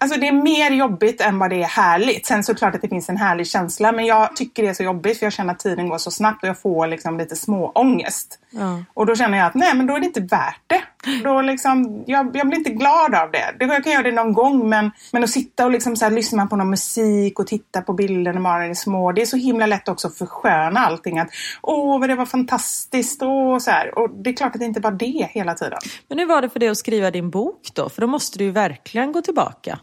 [0.00, 2.26] Alltså det är mer jobbigt än vad det är härligt.
[2.26, 5.18] Sen såklart att det finns en härlig känsla men jag tycker det är så jobbigt
[5.18, 8.38] för jag känner att tiden går så snabbt och jag får liksom lite små ångest.
[8.50, 8.82] Ja.
[8.94, 10.82] Och då känner jag att nej men då är det inte värt det.
[11.24, 13.54] Då liksom, jag, jag blir inte glad av det.
[13.58, 13.64] det.
[13.64, 16.46] Jag kan göra det någon gång men, men att sitta och liksom så här, lyssna
[16.46, 19.12] på någon musik och titta på bilder när barnen är små.
[19.12, 21.18] Det är så himla lätt också att försköna allting.
[21.18, 21.28] Att
[21.62, 23.98] åh vad det var fantastiskt och så här.
[23.98, 25.78] Och det är klart att det inte var det hela tiden.
[26.08, 27.88] Men hur var det för dig att skriva din bok då?
[27.88, 29.78] För då måste du ju verkligen gå tillbaka.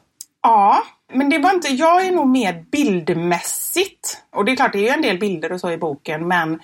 [0.48, 0.84] Ja,
[1.14, 4.18] men det var inte, jag är nog mer bildmässigt.
[4.36, 6.60] Och det är klart, det är ju en del bilder och så i boken, men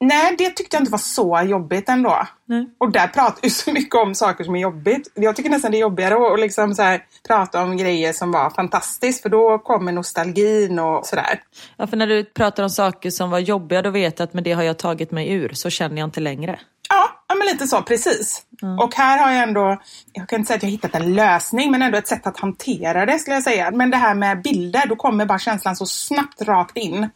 [0.00, 2.26] nej, det tyckte jag inte var så jobbigt ändå.
[2.44, 2.70] Nej.
[2.78, 5.12] Och där pratar vi så mycket om saker som är jobbigt.
[5.14, 8.32] Jag tycker nästan det är jobbigare att att liksom så här, prata om grejer som
[8.32, 11.42] var fantastiskt, för då kommer nostalgin och sådär.
[11.76, 14.44] Ja, för när du pratar om saker som var jobbiga, då vet jag att med
[14.44, 15.52] det har jag tagit mig ur.
[15.52, 16.58] Så känner jag inte längre.
[17.28, 18.42] Ja, men lite så, precis.
[18.80, 19.80] Och här har jag ändå,
[20.12, 23.06] jag kan inte säga att jag hittat en lösning, men ändå ett sätt att hantera
[23.06, 23.70] det skulle jag säga.
[23.70, 27.08] Men det här med bilder, då kommer bara känslan så snabbt rakt in.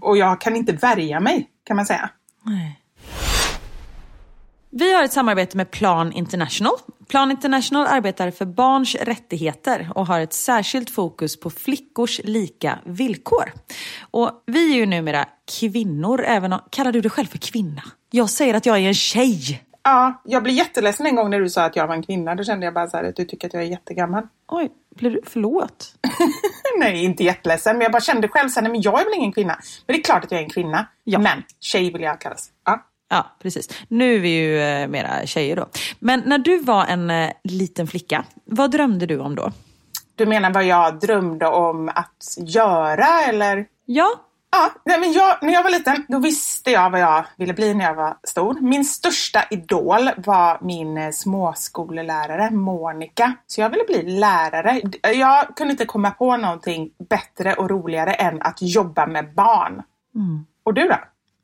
[0.00, 2.10] Och jag kan inte värja mig, kan man säga.
[4.70, 6.72] Vi har ett samarbete med Plan International.
[7.08, 13.52] Plan International arbetar för barns rättigheter och har ett särskilt fokus på flickors lika villkor.
[14.10, 15.24] Och vi är ju numera
[15.60, 16.60] kvinnor, även om...
[16.70, 17.82] Kallar du dig själv för kvinna?
[18.16, 19.62] Jag säger att jag är en tjej.
[19.82, 22.34] Ja, jag blev jätteledsen en gång när du sa att jag var en kvinna.
[22.34, 24.26] Då kände jag bara så här att du tycker att jag är jättegammal.
[24.48, 25.20] Oj, blir du...
[25.26, 25.94] Förlåt.
[26.78, 29.14] nej, inte jätteledsen, men jag bara kände själv så här, nej men jag är väl
[29.14, 29.58] ingen kvinna.
[29.86, 30.86] Men det är klart att jag är en kvinna.
[31.04, 31.18] Ja.
[31.18, 32.50] Men tjej vill jag kallas.
[32.64, 32.86] Ja.
[33.08, 33.68] Ja, precis.
[33.88, 35.66] Nu är vi ju eh, mera tjejer då.
[35.98, 39.52] Men när du var en eh, liten flicka, vad drömde du om då?
[40.14, 43.66] Du menar vad jag drömde om att göra eller?
[43.84, 44.14] Ja,
[44.56, 47.74] Ja, nej, men jag, när jag var liten då visste jag vad jag ville bli
[47.74, 48.60] när jag var stor.
[48.60, 53.32] Min största idol var min eh, småskolelärare Monica.
[53.46, 54.82] Så jag ville bli lärare.
[55.14, 59.82] Jag kunde inte komma på någonting bättre och roligare än att jobba med barn.
[60.64, 60.96] Och du då?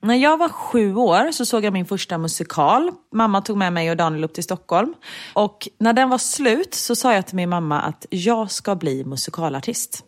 [0.02, 2.90] När jag var sju år så såg jag min första musikal.
[3.12, 4.94] Mamma tog med mig och Daniel upp till Stockholm.
[5.34, 9.04] Och när den var slut så sa jag till min mamma att jag ska bli
[9.04, 10.04] musikalartist.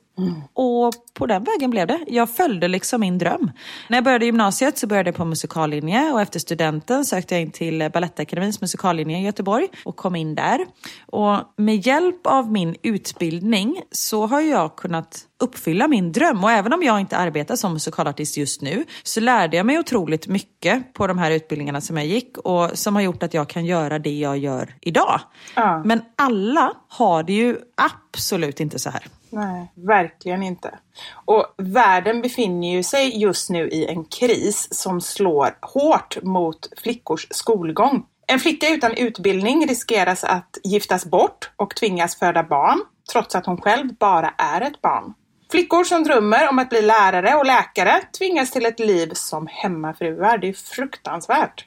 [0.53, 2.01] Och på den vägen blev det.
[2.07, 3.51] Jag följde liksom min dröm.
[3.89, 7.51] När jag började gymnasiet så började jag på musikallinje och efter studenten sökte jag in
[7.51, 10.67] till Balettakademins musikallinje i Göteborg och kom in där.
[11.07, 16.45] Och med hjälp av min utbildning så har jag kunnat uppfylla min dröm.
[16.45, 20.27] Och även om jag inte arbetar som musikalartist just nu så lärde jag mig otroligt
[20.27, 23.65] mycket på de här utbildningarna som jag gick och som har gjort att jag kan
[23.65, 25.21] göra det jag gör idag.
[25.57, 25.83] Ja.
[25.85, 29.03] Men alla har det ju absolut inte så här.
[29.33, 30.79] Nej, verkligen inte.
[31.25, 37.27] Och världen befinner ju sig just nu i en kris som slår hårt mot flickors
[37.31, 38.07] skolgång.
[38.27, 42.81] En flicka utan utbildning riskeras att giftas bort och tvingas föda barn,
[43.13, 45.15] trots att hon själv bara är ett barn.
[45.51, 50.39] Flickor som drömmer om att bli lärare och läkare tvingas till ett liv som hemmafruar.
[50.39, 51.67] Det är fruktansvärt.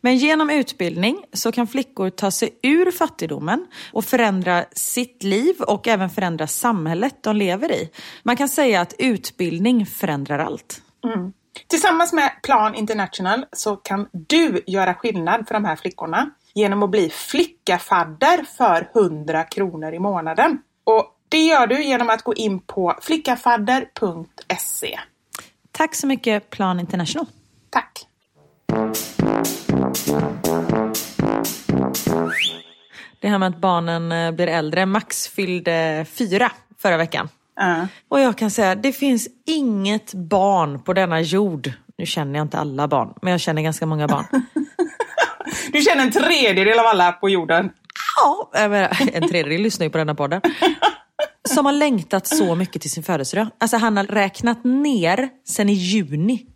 [0.00, 5.88] Men genom utbildning så kan flickor ta sig ur fattigdomen och förändra sitt liv och
[5.88, 7.90] även förändra samhället de lever i.
[8.22, 10.82] Man kan säga att utbildning förändrar allt.
[11.66, 16.90] Tillsammans med Plan International så kan du göra skillnad för de här flickorna genom att
[16.90, 20.58] bli flickafadder för 100 kronor i månaden.
[20.84, 25.00] Och det gör du genom att gå in på flickafadder.se.
[25.72, 27.26] Tack så mycket Plan International.
[27.70, 28.07] Tack!
[33.20, 34.86] Det här med att barnen eh, blir äldre.
[34.86, 37.28] Max fyllde fyra förra veckan.
[37.56, 37.88] Ja.
[38.08, 41.72] Och jag kan säga, det finns inget barn på denna jord.
[41.98, 44.24] Nu känner jag inte alla barn, men jag känner ganska många barn.
[45.72, 47.70] Du känner en tredjedel av alla på jorden.
[48.16, 48.50] ja,
[49.12, 50.40] en tredjedel lyssnar ju på denna podden.
[51.48, 53.46] Som har längtat så mycket till sin födelsedag.
[53.58, 56.46] Alltså han har räknat ner sen i juni.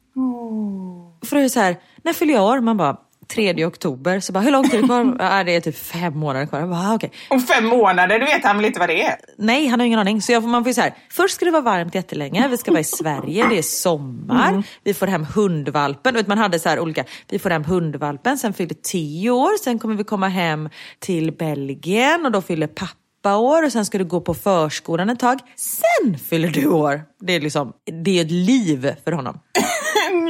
[1.25, 2.61] För det är så här, när fyller jag år?
[2.61, 2.97] Man bara,
[3.35, 4.21] 3 oktober.
[4.21, 5.17] Så bara, hur långt är det kvar?
[5.19, 6.61] ja, det är typ fem månader kvar.
[6.61, 7.13] Jag bara, ah, okej.
[7.29, 9.17] Om fem månader, du vet han väl inte vad det är?
[9.39, 10.23] Nej, han har ingen aning.
[10.23, 12.71] Så jag, man får ju så här, först ska det vara varmt jättelänge, vi ska
[12.71, 16.15] vara i Sverige, det är sommar, vi får hem hundvalpen.
[16.15, 19.79] Vet, man hade så här olika, vi får hem hundvalpen, sen fyller tio år, sen
[19.79, 24.05] kommer vi komma hem till Belgien och då fyller pappa år och sen ska du
[24.05, 25.39] gå på förskolan ett tag.
[25.57, 27.03] Sen fyller du år.
[27.21, 27.73] Det är liksom,
[28.05, 29.41] det är ett liv för honom.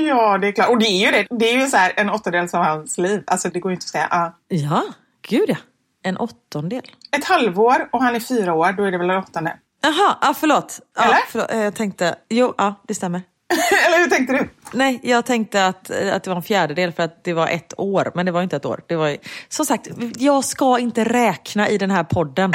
[0.08, 0.68] Ja, det är klart.
[0.68, 1.26] Och det är ju det.
[1.38, 3.22] Det är ju så här en åttondels av hans liv.
[3.26, 4.06] Alltså det går ju inte att säga.
[4.10, 4.32] Ja.
[4.48, 4.82] Ja,
[5.28, 5.56] gud ja.
[6.02, 6.82] En åttondel.
[7.16, 9.56] Ett halvår och han är fyra år, då är det väl en åttonde.
[9.82, 10.80] Jaha, ah, förlåt.
[10.96, 11.18] Ja, Eller?
[11.28, 11.50] förlåt.
[11.52, 13.22] Eh, Jag tänkte, jo, ja, det stämmer.
[13.86, 14.48] Eller hur tänkte du?
[14.72, 18.12] Nej, jag tänkte att, att det var en fjärdedel för att det var ett år.
[18.14, 18.80] Men det var inte ett år.
[18.86, 19.16] Det var,
[19.48, 22.52] som sagt, jag ska inte räkna i den här podden.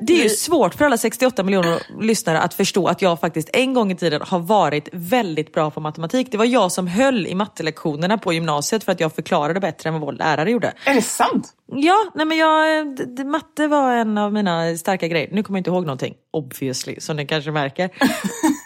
[0.00, 3.74] Det är ju svårt för alla 68 miljoner lyssnare att förstå att jag faktiskt en
[3.74, 6.28] gång i tiden har varit väldigt bra på matematik.
[6.30, 9.94] Det var jag som höll i mattelektionerna på gymnasiet för att jag förklarade bättre än
[9.94, 10.72] vad vår lärare gjorde.
[10.84, 11.48] Är det sant?
[11.72, 12.86] Ja, nej men jag,
[13.26, 15.28] matte var en av mina starka grejer.
[15.32, 17.90] Nu kommer jag inte ihåg någonting, obviously, som ni kanske märker.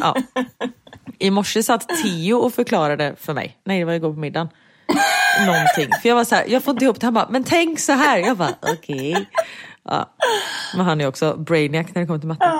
[0.00, 0.16] ja.
[1.18, 4.48] I morse satt Tio och förklarade för mig, nej det var igår på middagen,
[5.46, 6.00] någonting.
[6.02, 7.06] För jag var så här, jag får inte ihop det.
[7.06, 8.18] Han bara, men tänk så här.
[8.18, 9.28] Jag bara, okej.
[9.84, 10.10] Ja.
[10.76, 12.52] Men han är också brainiac när det kommer till matte.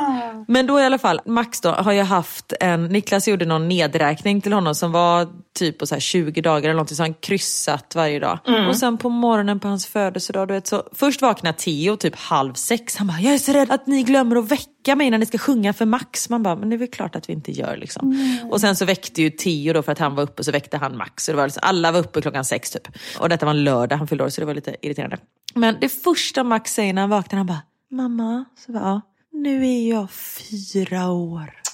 [0.49, 4.41] Men då i alla fall, Max då har jag haft en, Niklas gjorde någon nedräkning
[4.41, 7.95] till honom som var typ på så här 20 dagar eller någonting, så han kryssat
[7.95, 8.39] varje dag.
[8.69, 12.55] Och sen på morgonen på hans födelsedag, du vet, så först vaknar Tio typ halv
[12.55, 12.97] sex.
[12.97, 15.39] Han bara, jag är så rädd att ni glömmer att väcka mig när ni ska
[15.39, 16.29] sjunga för Max.
[16.29, 18.31] Man bara, men det är väl klart att vi inte gör liksom.
[18.51, 20.97] Och sen så väckte ju Tio då för att han var uppe, så väckte han
[20.97, 21.25] Max.
[21.25, 22.89] Så det var liksom, alla var uppe klockan sex typ.
[23.19, 25.19] Och detta var en lördag, han fyllde år, så det var lite irriterande.
[25.55, 29.01] Men det första Max säger när han vaknar, han bara, mamma, så bara, ja,
[29.33, 31.68] nu är jag fyra år.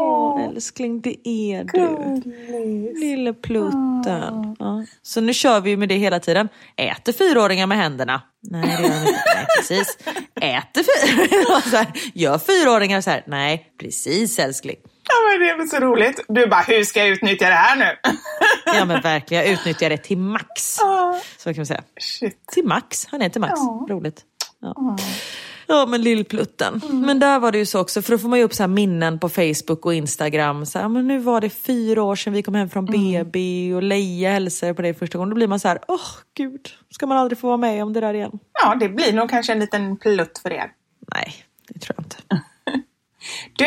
[0.00, 2.20] Åh, älskling, det är du.
[3.00, 4.56] Lille plutten.
[4.58, 4.84] Ja.
[5.02, 6.48] Så nu kör vi med det hela tiden.
[6.76, 8.22] Äter fyraåringar med händerna?
[8.42, 9.22] Nej, det gör de inte.
[9.34, 9.98] Nej, precis.
[10.40, 11.92] Äter fyraåringar?
[12.14, 13.24] Gör fyraåringar så här?
[13.26, 14.76] Nej, precis älskling.
[15.08, 16.20] Ja, men det är väl så roligt.
[16.28, 17.96] Du bara, hur ska jag utnyttja det här nu?
[18.74, 20.76] Ja men verkligen, jag utnyttjar det till max.
[21.38, 21.82] Så kan man säga.
[22.00, 22.46] Shit.
[22.52, 23.60] Till max, han är till max.
[23.88, 24.22] Roligt.
[24.60, 24.96] Ja.
[25.72, 26.80] Ja men lillplutten.
[26.92, 29.18] Men där var det ju så också, för då får man ju upp så minnen
[29.18, 30.66] på Facebook och Instagram.
[30.66, 33.38] Så här, men nu var det fyra år sedan vi kom hem från BB
[33.74, 35.30] och Leia hälsade på dig första gången.
[35.30, 36.00] Då blir man så här, åh
[36.36, 38.38] gud, ska man aldrig få vara med om det där igen?
[38.62, 40.70] Ja, det blir nog kanske en liten plutt för er.
[41.14, 41.34] Nej,
[41.68, 42.16] det tror jag inte.
[43.56, 43.66] Du,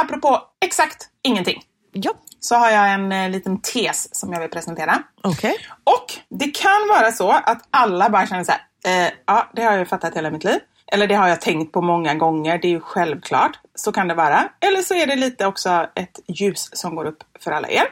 [0.00, 1.62] apropå exakt ingenting.
[1.92, 5.02] Ja, Så har jag en eh, liten tes som jag vill presentera.
[5.22, 5.54] okej.
[5.84, 9.70] Och det kan vara så att alla bara känner så här, eh, ja det har
[9.70, 10.58] jag ju fattat hela mitt liv.
[10.92, 13.60] Eller det har jag tänkt på många gånger, det är ju självklart.
[13.74, 14.48] Så kan det vara.
[14.60, 17.84] Eller så är det lite också ett ljus som går upp för alla er.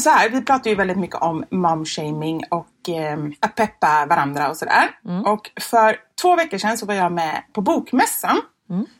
[0.00, 4.56] Så här, vi pratar ju väldigt mycket om momshaming och eh, att peppa varandra och
[4.56, 4.88] sådär.
[5.26, 8.40] Och för två veckor sedan så var jag med på Bokmässan.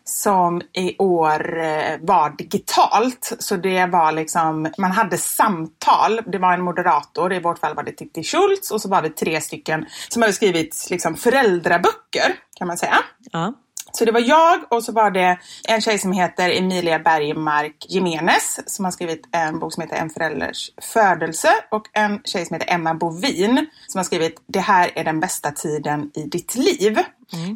[0.04, 3.32] Som i år eh, var digitalt.
[3.38, 6.20] Så det var liksom, man hade samtal.
[6.26, 9.10] Det var en moderator, i vårt fall var det Titti Schultz och så var det
[9.10, 12.98] tre stycken som hade skrivit liksom föräldraböcker kan man säga.
[13.32, 13.54] Ja.
[13.92, 18.60] Så det var jag och så var det en tjej som heter Emilia Bergmark Jimenez
[18.66, 22.74] som har skrivit en bok som heter En förälders födelse och en tjej som heter
[22.74, 26.98] Emma Bovin som har skrivit Det här är den bästa tiden i ditt liv.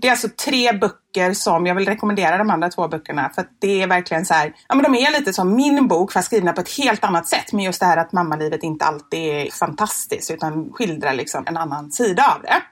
[0.00, 3.50] Det är alltså tre böcker som, jag vill rekommendera de andra två böckerna för att
[3.60, 6.52] det är verkligen så här, ja men de är lite som min bok fast skrivna
[6.52, 7.52] på ett helt annat sätt.
[7.52, 11.92] Men just det här att mammalivet inte alltid är fantastiskt utan skildrar liksom en annan
[11.92, 12.62] sida av det.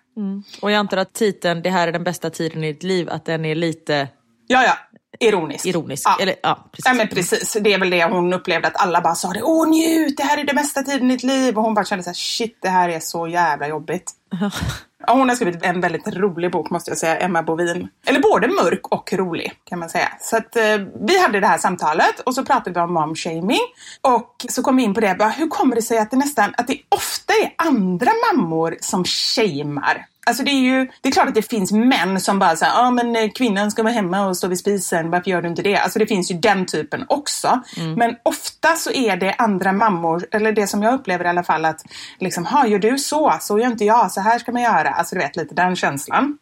[0.62, 3.24] Och jag antar att titeln Det här är den bästa tiden i ditt liv, att
[3.24, 4.09] den är lite
[4.46, 4.76] Ja, ja.
[5.20, 5.66] Ironisk.
[5.66, 6.09] Ironisk.
[6.09, 6.16] Ja.
[6.20, 6.84] Eller, ja, precis.
[6.86, 9.42] Ja men precis, det är väl det hon upplevde att alla bara sa det.
[9.42, 11.59] Åh njut, det här är det bästa tiden i ditt liv.
[11.59, 14.12] Och hon bara kände så här, shit det här är så jävla jobbigt.
[15.07, 17.88] Ja, hon har skrivit en väldigt rolig bok måste jag säga, Emma Bovin.
[18.07, 20.09] Eller både mörk och rolig kan man säga.
[20.20, 20.62] Så att eh,
[21.07, 23.61] vi hade det här samtalet och så pratade vi om mom shaming.
[24.00, 26.55] Och så kom vi in på det, bara, hur kommer det sig att det nästan,
[26.57, 31.29] att det ofta är andra mammor som shamear Alltså det är ju, det är klart
[31.29, 34.27] att det finns män som bara säger, ja ah, men eh, kvinnan ska vara hemma
[34.27, 35.77] och stå vid spisen, varför gör du inte det?
[35.77, 37.61] Alltså det finns ju den typen också.
[37.77, 37.95] Mm.
[37.95, 41.64] Men ofta så är det andra mammor, eller det som jag upplever i alla fall
[41.64, 41.85] att
[42.18, 43.35] liksom, ha gör du så?
[43.41, 44.91] Så gör inte jag, så här ska man göra.
[44.91, 46.39] Alltså du vet lite den känslan.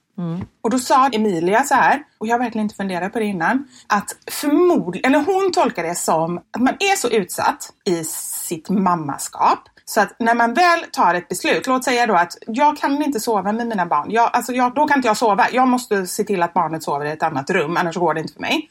[0.62, 3.68] Och då sa Emilia så här, och jag har verkligen inte funderat på det innan,
[3.86, 9.58] att förmodligen, eller hon tolkar det som att man är så utsatt i sitt mammaskap
[9.90, 13.20] så att när man väl tar ett beslut, låt säga då att jag kan inte
[13.20, 14.10] sova med mina barn.
[14.10, 15.46] Jag, alltså jag, då kan inte jag sova.
[15.52, 18.32] Jag måste se till att barnet sover i ett annat rum, annars går det inte
[18.32, 18.70] för mig.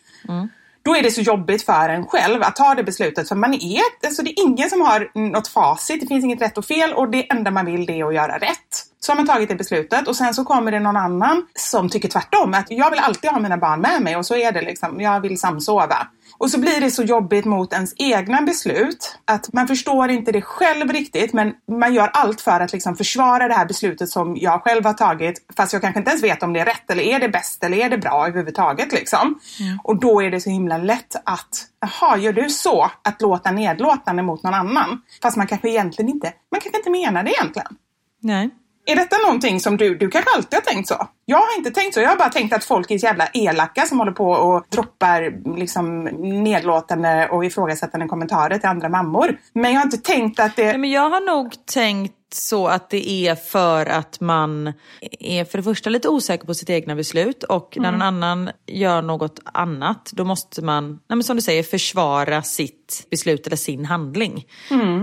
[0.84, 3.82] Då är det så jobbigt för en själv att ta det beslutet för man är,
[4.06, 7.10] alltså det är ingen som har något facit, det finns inget rätt och fel och
[7.10, 8.86] det enda man vill det är att göra rätt.
[9.00, 12.10] Så har man tagit det beslutet och sen så kommer det någon annan som tycker
[12.10, 12.54] tvärtom.
[12.54, 15.20] Att jag vill alltid ha mina barn med mig och så är det liksom, jag
[15.20, 16.08] vill samsova.
[16.40, 20.42] Och så blir det så jobbigt mot ens egna beslut att man förstår inte det
[20.42, 24.62] själv riktigt men man gör allt för att liksom försvara det här beslutet som jag
[24.62, 27.20] själv har tagit fast jag kanske inte ens vet om det är rätt eller är
[27.20, 29.40] det bäst eller är det bra överhuvudtaget liksom.
[29.84, 32.92] Och då är det så himla lätt att, jaha, gör du så?
[33.02, 35.02] Att låta nedlåtande mot någon annan.
[35.22, 37.76] Fast man kanske egentligen inte, man kanske inte menar det egentligen.
[38.22, 38.50] Nej.
[38.90, 41.08] Är detta någonting som du, du kanske alltid har tänkt så?
[41.26, 42.00] Jag har inte tänkt så.
[42.00, 45.58] Jag har bara tänkt att folk är så jävla elaka som håller på och droppar
[45.58, 46.04] liksom
[46.44, 49.38] nedlåtande och ifrågasättande kommentarer till andra mammor.
[49.54, 50.66] Men jag har inte tänkt att det...
[50.66, 54.74] Nej, men jag har nog tänkt så att det är för att man
[55.20, 59.02] är för det första lite osäker på sitt egna beslut och när någon annan gör
[59.02, 64.46] något annat då måste man, nej som du säger, försvara sitt beslut eller sin handling.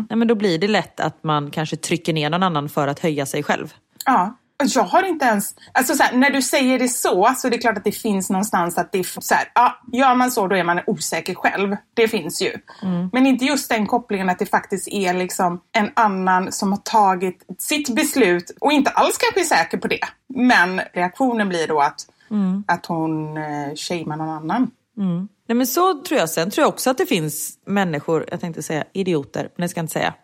[0.09, 2.99] Nej men då blir det lätt att man kanske trycker ner någon annan för att
[2.99, 3.75] höja sig själv.
[4.05, 4.39] Ja.
[4.75, 5.55] Jag har inte ens...
[5.73, 8.31] Alltså så här, när du säger det så, så är det klart att det finns
[8.31, 11.77] någonstans att det är så här, ja, gör man så då är man osäker själv.
[11.95, 12.53] Det finns ju.
[13.13, 17.45] Men inte just den kopplingen att det faktiskt är liksom en annan som har tagit
[17.59, 20.01] sitt beslut och inte alls kanske är säker på det.
[20.29, 22.01] Men reaktionen blir då att,
[22.67, 24.71] att hon eh, shamear någon annan.
[25.47, 26.31] Nej men så tror jag.
[26.31, 29.79] Sen tror jag också att det finns människor, jag tänkte säga idioter, men det ska
[29.79, 30.15] jag inte säga.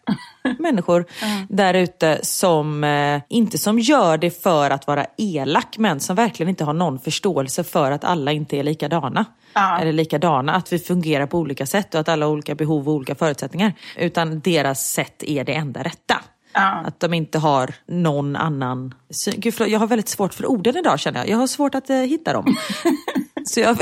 [0.58, 1.06] människor
[1.48, 6.50] där ute som, eh, inte som gör det för att vara elak, men som verkligen
[6.50, 9.24] inte har någon förståelse för att alla inte är likadana.
[9.54, 9.80] Ja.
[9.80, 12.94] Eller likadana, att vi fungerar på olika sätt och att alla har olika behov och
[12.94, 13.72] olika förutsättningar.
[13.98, 16.20] Utan deras sätt är det enda rätta.
[16.53, 16.82] Ja.
[16.86, 19.34] Att de inte har någon annan syn.
[19.36, 21.28] Gud, förlåt, jag har väldigt svårt för orden idag känner jag.
[21.28, 22.57] Jag har svårt att eh, hitta dem.
[23.44, 23.76] Så jag,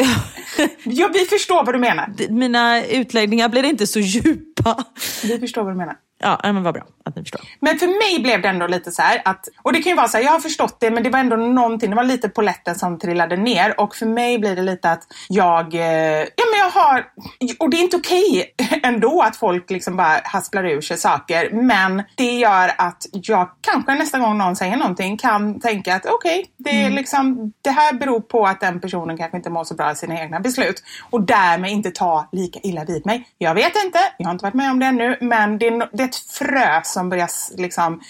[0.85, 2.15] Ja, vi förstår vad du menar.
[2.29, 4.85] mina utläggningar blir inte så djupa.
[5.23, 5.97] Vi förstår vad du menar.
[6.23, 7.41] Ja, men vad bra att ni förstår.
[7.61, 10.09] Men för mig blev det ändå lite så här att, och det kan ju vara
[10.09, 12.75] så här, jag har förstått det men det var ändå någonting, det var lite poletten
[12.75, 15.81] som trillade ner och för mig blir det lite att jag, eh,
[16.21, 17.07] ja men jag har,
[17.59, 22.03] och det är inte okej ändå att folk liksom bara hasplar ur sig saker men
[22.15, 26.83] det gör att jag kanske nästa gång någon säger någonting kan tänka att okej, det
[26.83, 29.97] är liksom, det här beror på att den personen kanske inte mår så bra i
[29.97, 33.29] sina egna beslut och därmed inte ta lika illa vid mig.
[33.39, 36.17] Jag vet inte, jag har inte varit med om det ännu men det det ett
[36.17, 38.01] frö som börjar liksom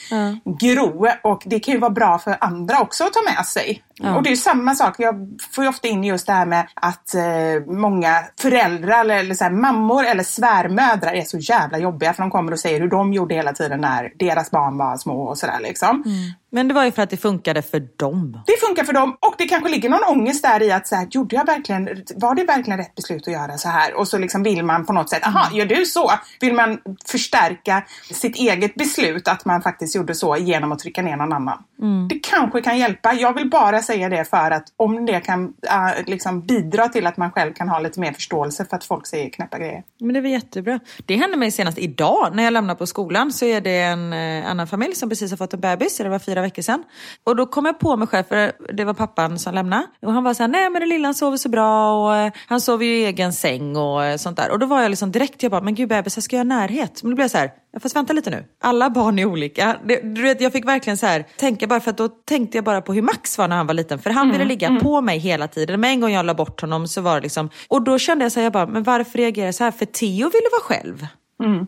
[0.61, 3.83] gro och det kan ju vara bra för andra också att ta med sig.
[4.17, 7.15] Och det är samma sak, jag får ju ofta in just det här med att
[7.15, 12.23] eh, många föräldrar eller, eller så här, mammor eller svärmödrar är så jävla jobbiga för
[12.23, 15.39] de kommer och säger hur de gjorde hela tiden när deras barn var små och
[15.39, 16.05] sådär liksom.
[16.53, 18.43] Men det var ju för att det funkade för dem.
[18.47, 21.07] Det funkar för dem och det kanske ligger någon ångest där i att så här,
[21.11, 23.95] gjorde jag verkligen, var det verkligen rätt beslut att göra så här?
[23.95, 26.11] Och så liksom vill man på något sätt, aha, gör du så?
[26.41, 31.17] Vill man förstärka sitt eget beslut att man faktiskt gjorde så genom att trycka ner
[31.17, 31.59] någon annan?
[32.09, 33.13] Det kanske kan hjälpa.
[33.13, 37.17] Jag vill bara säga det för att om det kan äh, liksom bidra till att
[37.17, 39.83] man själv kan ha lite mer förståelse för att folk säger knäppa grejer.
[40.01, 40.81] Men det var jättebra.
[41.07, 44.51] Det hände mig senast idag när jag lämnade på skolan så är det en eh,
[44.51, 46.85] annan familj som precis har fått en bebis, det var fyra veckor sedan.
[47.25, 49.87] Och då kom jag på mig själv, för det var pappan som lämnade.
[50.03, 52.33] Och han var så här, nej men den lilla han sover så bra och eh,
[52.47, 54.51] han sover ju i egen säng och eh, sånt där.
[54.51, 57.03] Och då var jag liksom direkt, jag bara, men gud bebisar ska jag ha närhet?
[57.03, 58.45] Men då blev jag så här, jag fast vänta lite nu.
[58.61, 59.77] Alla barn är olika.
[59.85, 62.65] Det, du vet, jag fick verkligen så här, tänka bara för att då tänkte jag
[62.65, 63.99] bara på hur Max var när han var liten.
[63.99, 65.81] För han ville ligga på mig hela tiden.
[65.81, 68.33] Men en gång jag la bort honom så var det liksom, och då kände jag
[68.33, 69.71] så här, jag bara, men varför reagerar jag så här?
[69.71, 71.07] För Theo ville vara själv.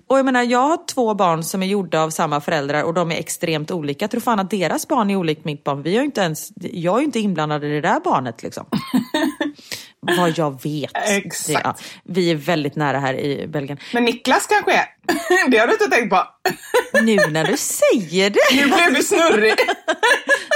[0.06, 3.10] Och jag menar, jag har två barn som är gjorda av samma föräldrar och de
[3.12, 4.02] är extremt olika.
[4.02, 5.82] Jag tror fan att deras barn är olikt mitt barn.
[5.82, 8.66] Vi ju inte ens, jag är ju inte inblandad i det där barnet liksom.
[10.06, 10.90] Vad jag vet.
[11.08, 11.60] Exakt.
[11.64, 11.74] Ja,
[12.04, 13.78] vi är väldigt nära här i Belgien.
[13.92, 14.86] Men Niklas kanske är.
[15.50, 16.22] Det har du inte tänkt på.
[17.02, 18.40] Nu när du säger det.
[18.56, 19.54] Nu blev du snurrig.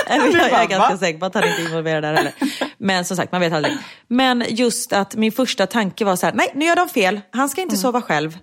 [0.09, 2.33] Jag, jag är ganska säker på att han inte är involverad där heller.
[2.79, 3.77] Men som sagt, man vet aldrig.
[4.09, 7.49] Men just att min första tanke var så här, nej nu gör de fel, han
[7.49, 7.83] ska inte Mm.
[7.83, 8.39] sova själv.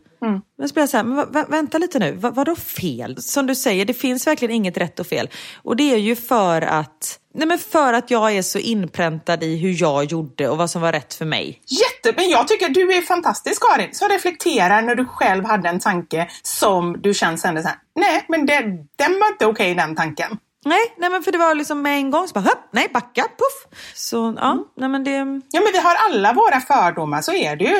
[0.58, 3.22] Men så blev jag så här, men vänta lite nu, va, vadå fel?
[3.22, 5.30] Som du säger, det finns verkligen inget rätt och fel.
[5.64, 9.58] Och det är ju för att, nej men för att jag är så inpräntad i
[9.58, 11.62] hur jag gjorde och vad som var rätt för mig.
[11.68, 15.80] Jätte, men jag tycker du är fantastisk Karin, som reflekterar när du själv hade en
[15.80, 18.60] tanke som du känner sen så här, nej men det,
[18.96, 20.38] den var inte okej den tanken.
[20.66, 23.22] Nej, nej men för det var liksom med en gång så bara, "Höpp, nej backa,
[23.22, 23.80] puff.
[23.96, 24.64] Så ja, Mm.
[24.78, 25.12] nej men det...
[25.52, 27.76] Ja men vi har alla våra fördomar, så är det ju.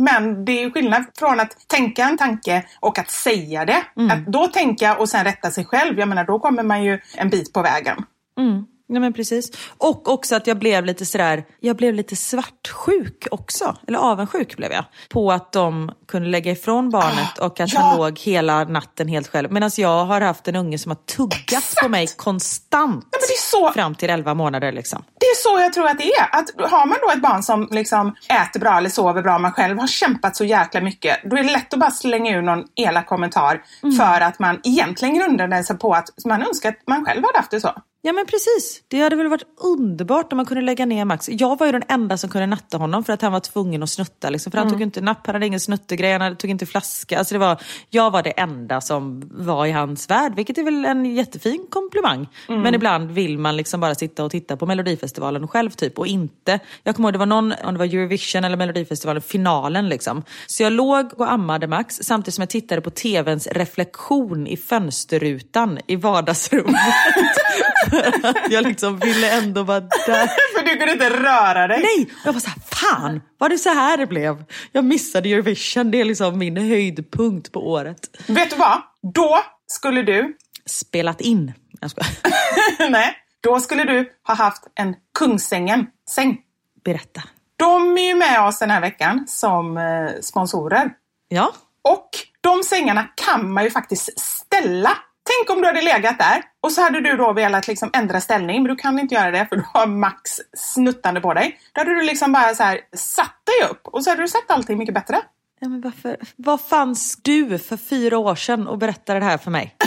[0.00, 3.82] Men det är ju skillnad från att tänka en tanke och att säga det.
[4.10, 7.30] Att då tänka och sen rätta sig själv, jag menar då kommer man ju en
[7.30, 7.96] bit på vägen.
[8.88, 8.94] Mm.
[8.94, 9.50] Nej men precis.
[9.78, 13.76] Och också att jag blev lite sådär, jag blev lite svartsjuk också.
[13.88, 14.84] Eller avundsjuk blev jag.
[15.10, 17.80] På att de kunde lägga ifrån barnet och att ja.
[17.80, 19.52] han låg hela natten helt själv.
[19.52, 23.04] Medan jag har haft en unge som har tuggat på mig konstant.
[23.12, 25.04] är så- Fram till 11 månader liksom.
[25.20, 26.28] Det är så jag tror att det är.
[26.38, 29.78] Att har man då ett barn som liksom äter bra eller sover bra, man själv
[29.78, 33.06] har kämpat så jäkla mycket, då är det lätt att bara slänga ur någon elak
[33.06, 33.62] kommentar
[33.98, 37.50] för att man egentligen grundade sig på att man önskar att man själv hade haft
[37.50, 37.72] det så.
[38.06, 38.82] Ja men precis.
[38.88, 41.28] Det hade väl varit underbart om man kunde lägga ner Max.
[41.28, 43.90] Jag var ju den enda som kunde natta honom för att han var tvungen att
[43.90, 44.30] snutta.
[44.30, 44.50] Liksom.
[44.50, 47.18] För han tog inte napp, han hade ingen snuttegrej, han tog inte flaska.
[47.18, 50.84] Alltså det var, jag var det enda som var i hans värld, vilket är väl
[50.84, 52.28] en jättefin komplimang.
[52.48, 56.60] Men ibland vill man liksom bara sitta och titta på Melodifestivalen själv typ och inte.
[56.82, 60.22] Jag kommer ihåg det var någon, om det var Eurovision eller Melodifestivalen, finalen liksom.
[60.46, 65.78] Så jag låg och ammade Max samtidigt som jag tittade på tvns reflektion i fönsterrutan
[65.86, 66.80] i vardagsrummet.
[68.50, 70.26] Jag liksom ville ändå vara där.
[70.58, 71.78] För du kunde inte röra dig.
[71.82, 72.10] Nej!
[72.24, 74.44] Jag var så här, fan, var det så här det blev?
[74.72, 77.98] Jag missade Eurovision, det är liksom min höjdpunkt på året.
[78.26, 78.82] Vet du vad?
[79.14, 80.36] Då skulle du,
[80.66, 81.52] Spelat in.
[81.80, 82.10] Jag skojar.
[82.90, 86.38] nej, då skulle du ha haft en Kungsängen-säng.
[86.84, 87.22] Berätta.
[87.56, 90.90] De är ju med oss den här veckan som eh, sponsorer.
[91.28, 92.08] Ja, Och
[92.40, 94.90] de sängarna kan man ju faktiskt ställa.
[95.38, 98.62] Tänk om du hade legat där och så hade du då velat liksom ändra ställning,
[98.62, 101.58] men du kan inte göra det för du har Max snuttande på dig.
[101.72, 104.50] Då hade du liksom bara så här satt dig upp och så hade du sett
[104.50, 105.16] allting mycket bättre.
[105.60, 106.16] ja men varför?
[106.36, 109.76] Vad fanns du för fyra år sedan och berättade det här för mig?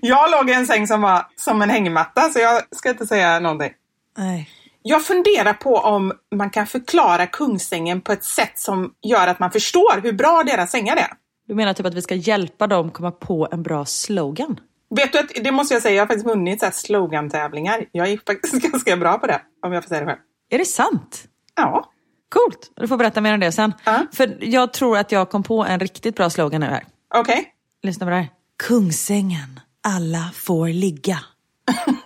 [0.00, 3.40] Jag låg i en säng som var som en hängmatta, så jag ska inte säga
[3.40, 3.72] någonting.
[4.18, 4.50] Nej.
[4.82, 9.50] Jag funderar på om man kan förklara Kungsängen på ett sätt som gör att man
[9.50, 11.10] förstår hur bra deras sängar är.
[11.46, 14.60] Du menar typ att vi ska hjälpa dem komma på en bra slogan?
[14.90, 17.84] Vet du att, det måste jag säga, jag har faktiskt vunnit så här slogan-tävlingar.
[17.92, 20.18] Jag är faktiskt ganska bra på det, om jag får säga det själv.
[20.50, 21.24] Är det sant?
[21.56, 21.90] Ja.
[22.28, 22.72] Coolt!
[22.76, 23.72] Du får berätta mer om det sen.
[23.84, 24.06] Ja.
[24.12, 26.84] För jag tror att jag kom på en riktigt bra slogan nu här.
[27.14, 27.52] Okej.
[27.82, 28.28] Lyssna på det här.
[28.68, 31.18] Kungsängen, alla får ligga.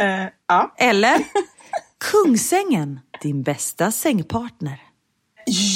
[0.00, 0.74] Eh, ja.
[0.78, 1.18] Eller
[2.12, 4.80] Kungsängen, din bästa sängpartner.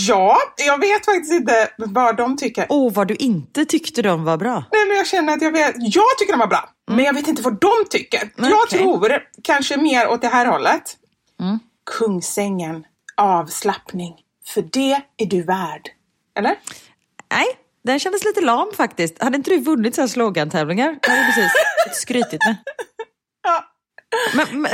[0.09, 2.67] Ja, jag vet faktiskt inte vad de tycker.
[2.69, 4.65] Åh, vad du inte tyckte de var bra.
[4.73, 5.75] Nej, men jag känner att jag vet.
[5.79, 8.31] Jag tycker de var bra, men jag vet inte vad de tycker.
[8.37, 8.79] Jag Okej.
[8.79, 10.97] tror kanske mer åt det här hållet.
[11.99, 12.85] Kungsängen,
[13.17, 14.15] avslappning.
[14.47, 15.89] För det är du värd.
[16.39, 16.57] Eller?
[17.33, 17.47] Nej,
[17.85, 19.23] den kändes lite lam faktiskt.
[19.23, 20.99] Hade inte du vunnit så här slogantävlingar?
[21.03, 21.53] Det hade du precis
[22.01, 22.57] skrytit med.
[23.43, 23.65] Ja.
[24.35, 24.71] Men, men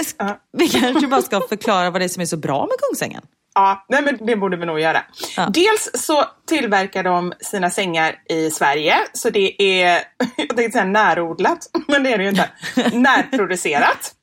[0.52, 3.22] vi kanske bara ska förklara vad det är som är så bra med Kungsängen.
[3.54, 5.02] Ja, nej men det borde vi nog göra.
[5.36, 5.46] Ja.
[5.46, 9.92] Dels så tillverkar de sina sängar i Sverige, så det är,
[10.36, 12.50] jag tänkte säga närodlat, men det är det ju inte.
[12.92, 14.14] Närproducerat.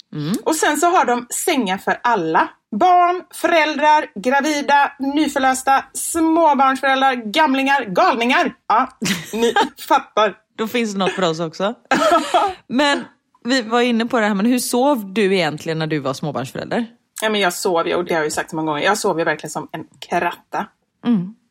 [0.44, 2.50] Och sen så har de sängar för alla.
[2.72, 8.54] Barn, föräldrar, gravida, nyförlösta, småbarnsföräldrar, gamlingar, galningar.
[8.68, 8.98] Ja,
[9.34, 9.54] ni
[9.88, 10.36] fattar.
[10.58, 11.74] Då finns det något för oss också.
[12.68, 13.04] Men
[13.44, 16.86] vi var inne på det här, men hur sov du egentligen när du var småbarnsförälder?
[17.22, 18.98] Ja, men jag sov ju, och det har jag ju sagt så många gånger, jag
[18.98, 20.66] sov ju verkligen som en kratta.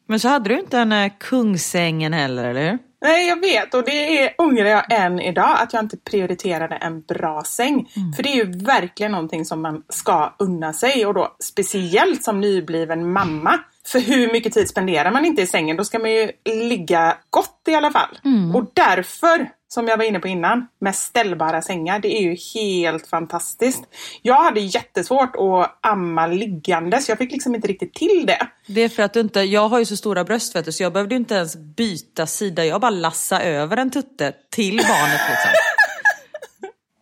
[0.06, 2.78] Men så hade du inte en eh, Kungsängen heller, eller hur?
[3.02, 7.00] Nej, jag vet och det är, ångrar jag än idag att jag inte prioriterade en
[7.00, 7.88] bra säng.
[8.16, 12.40] För det är ju verkligen någonting som man ska unna sig och då speciellt som
[12.40, 13.58] nybliven mamma.
[13.92, 15.76] För hur mycket tid spenderar man inte i sängen?
[15.76, 18.18] Då ska man ju ligga gott i alla fall.
[18.54, 23.06] Och därför, som jag var inne på innan, med ställbara sängar, det är ju helt
[23.06, 23.82] fantastiskt.
[24.22, 28.46] Jag hade jättesvårt att amma liggande så jag fick liksom inte riktigt till det.
[28.66, 30.82] Det är för att du inte, jag har ju så stora bröst vet du, så
[30.82, 32.64] jag behövde inte ens byta sida.
[32.64, 35.50] Jag bara lassa över en tutte till barnet liksom.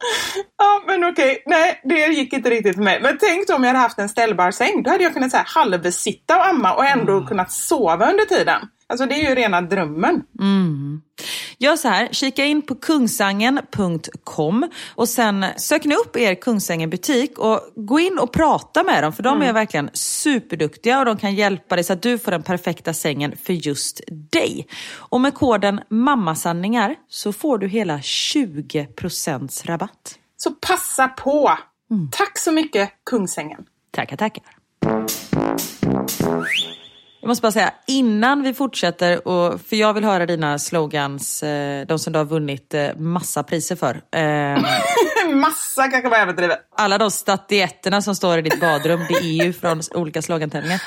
[0.59, 1.43] Ja, men okej.
[1.47, 3.01] Nej, det gick inte riktigt för mig.
[3.03, 4.83] Men tänk om jag hade haft en ställbar säng.
[4.83, 8.61] Då hade jag kunnat så här, halvsitta och amma och ändå kunnat sova under tiden.
[8.89, 10.23] Alltså det är ju rena drömmen.
[11.59, 17.39] Gör så här, kika in på kungsangen.com och sen sök ni upp er Kungsängen butik
[17.39, 21.35] och gå in och prata med dem för de är verkligen superduktiga och de kan
[21.35, 24.01] hjälpa dig så att du får den perfekta sängen för just
[24.33, 24.67] dig.
[24.95, 30.19] Och med koden mammasanningar så får du hela 20% rabatt.
[30.37, 31.59] Så passa på!
[32.13, 33.65] Tack så mycket Kungsängen.
[33.91, 34.45] Tackar, tackar.
[37.27, 41.87] Jag måste bara säga, innan vi fortsätter, och, för jag vill höra dina slogans, eh,
[41.87, 44.01] de som du har vunnit eh, massa priser för.
[44.17, 44.63] Eh,
[45.35, 46.59] Massa kanske var överdrivet.
[46.77, 50.83] alla de statyetterna som står i ditt badrum, det är ju från olika slogantävlingar.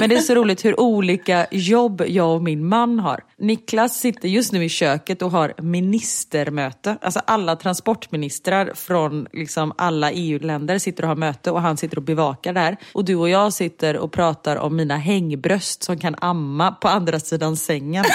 [0.00, 3.20] Men det är så roligt hur olika jobb jag och min man har.
[3.38, 6.96] Niklas sitter just nu i köket och har ministermöte.
[7.00, 12.04] Alltså alla transportministrar från liksom alla EU-länder sitter och har möte och han sitter och
[12.04, 12.76] bevakar det här.
[12.92, 17.20] Och du och jag sitter och pratar om mina hängbröst som kan amma på andra
[17.20, 18.04] sidan sängen.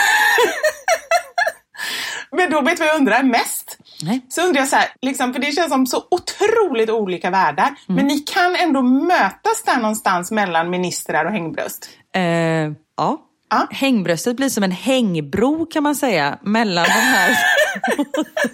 [2.31, 3.77] Men då vet du vad jag undrar mest?
[4.03, 4.25] Nej.
[4.29, 7.67] Så undrar jag så här, liksom, för det känns som så otroligt olika världar.
[7.67, 7.75] Mm.
[7.87, 11.89] Men ni kan ändå mötas där någonstans mellan ministrar och hängbröst.
[12.15, 12.21] Eh,
[12.97, 13.23] ja.
[13.49, 13.67] Ja.
[13.71, 17.37] Hängbröstet blir som en hängbro kan man säga mellan de här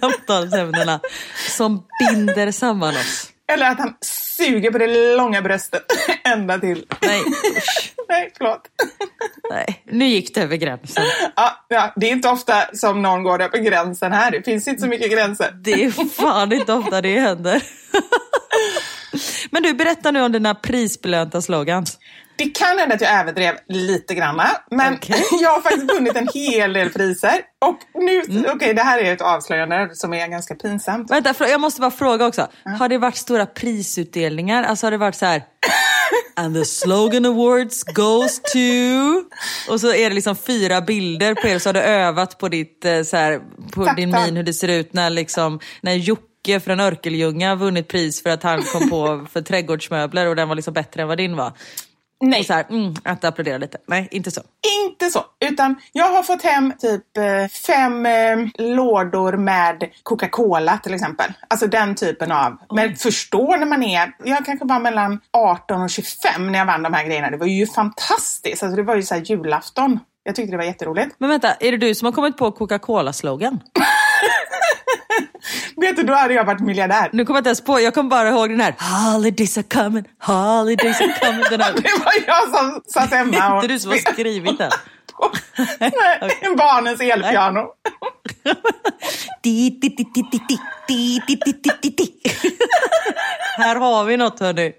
[0.00, 1.00] samtalsämnena
[1.48, 3.30] som binder samman oss.
[3.52, 3.94] Eller att han
[4.36, 5.84] suger på det långa bröstet
[6.24, 6.86] ända till...
[7.02, 7.20] Nej,
[7.56, 7.94] usch.
[8.08, 8.60] Nej, förlåt.
[9.50, 11.04] Nej, nu gick det över gränsen.
[11.36, 14.30] Ja, ja, det är inte ofta som någon går över gränsen här.
[14.30, 15.52] Det finns inte så mycket gränser.
[15.64, 17.62] Det är fan inte ofta det händer.
[19.50, 21.98] Men du, berätta nu om dina prisbelönta slogans.
[22.36, 25.24] Det kan hända att jag överdrev lite granna, men Okej.
[25.40, 27.40] jag har faktiskt vunnit en hel del priser.
[27.66, 28.44] Och nu, Mm.
[28.54, 31.10] okej det här är ett avslöjande som är ganska pinsamt.
[31.10, 32.48] Vänta, jag måste bara fråga också.
[32.78, 34.62] Har det varit stora prisutdelningar?
[34.62, 35.42] Alltså har det varit så här...
[36.36, 38.58] And the slogan awards goes to...
[39.72, 42.84] Och så är det liksom fyra bilder på er så har du övat på, ditt,
[42.84, 43.40] eh, så här,
[43.72, 47.56] på Tack, din min hur det ser ut när, liksom, när Jocke från Örkelljunga har
[47.56, 51.08] vunnit pris för att han kom på för trädgårdsmöbler och den var liksom bättre än
[51.08, 51.52] vad din var.
[52.20, 53.78] Nej, Och så här, mm, att applådera lite.
[53.86, 54.40] Nej, inte så.
[54.84, 55.24] inte så.
[55.40, 61.32] Utan jag har fått hem typ eh, fem eh, lådor med Coca-Cola till exempel.
[61.48, 62.56] Alltså den typen av.
[62.74, 66.82] Men förstå när man är, jag kanske var mellan 18 och 25 när jag vann
[66.82, 67.30] de här grejerna.
[67.30, 68.62] Det var ju fantastiskt.
[68.62, 70.00] Alltså det var ju så här julafton.
[70.22, 71.16] Jag tyckte det var jätteroligt.
[71.18, 73.60] Men vänta, är det du som har kommit på Coca-Cola-slogan?
[75.76, 77.10] Vet du, då hade jag varit miljardär.
[77.12, 80.04] Nu kommer jag inte ens på, jag kommer bara ihåg den här Holidays are coming,
[80.18, 81.44] holidays are coming.
[81.50, 81.72] Den här.
[81.72, 83.56] Det var jag som satt hemma och...
[83.56, 84.70] Inte du som har skrivit den.
[85.78, 87.60] Nej, en barnens elpiano.
[93.56, 94.72] Här har vi något hörni.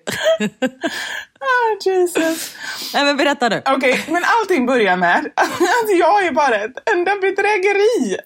[1.39, 2.55] Oh, Jesus.
[2.93, 3.61] Nej men berätta nu.
[3.65, 8.17] Okej, okay, men allting börjar med att jag är bara ett enda bedrägeri.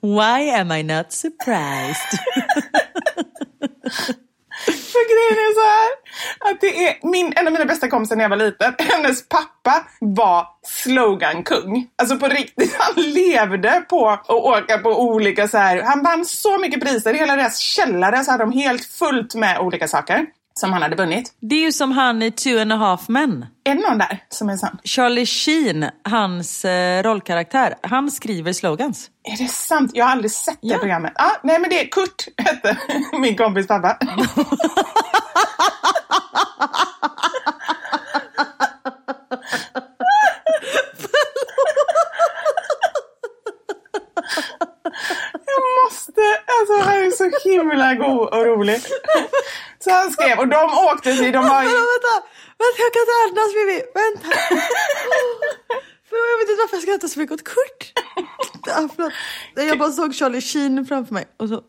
[0.00, 2.18] Why am I not surprised?
[4.64, 5.90] För grejen är så här,
[6.50, 9.86] att det är min, en av mina bästa kompisar när jag var liten, hennes pappa
[10.00, 11.86] var slogankung.
[11.98, 16.58] Alltså på riktigt, han levde på att åka på olika så här, han vann så
[16.58, 20.26] mycket priser, i hela deras källare så hade de helt fullt med olika saker
[20.60, 21.32] som han hade vunnit.
[21.40, 23.46] Det är ju som han i Two and a half men.
[23.64, 24.78] Är det någon där som är sann?
[24.84, 29.10] Charlie Sheen, hans eh, rollkaraktär, han skriver slogans.
[29.32, 29.90] Är det sant?
[29.94, 30.78] Jag har aldrig sett det Ja.
[30.78, 31.12] programmet.
[31.16, 32.76] Ah, nej men det är Kurt, hette
[33.20, 33.98] min kompis pappa.
[46.14, 48.80] Måste, alltså han är så himla god och rolig.
[49.78, 51.68] Så han skrev, och de åkte sig, de var ju...
[51.68, 52.14] vänta,
[52.62, 54.28] vänta, jag kan inte andas Vivi, vänta.
[56.08, 57.92] För jag vet inte varför jag skrattar så mycket åt Kurt.
[58.66, 58.88] Ja.
[59.54, 61.24] Jag bara såg Charlie Sheen framför mig.
[61.36, 61.62] Och så...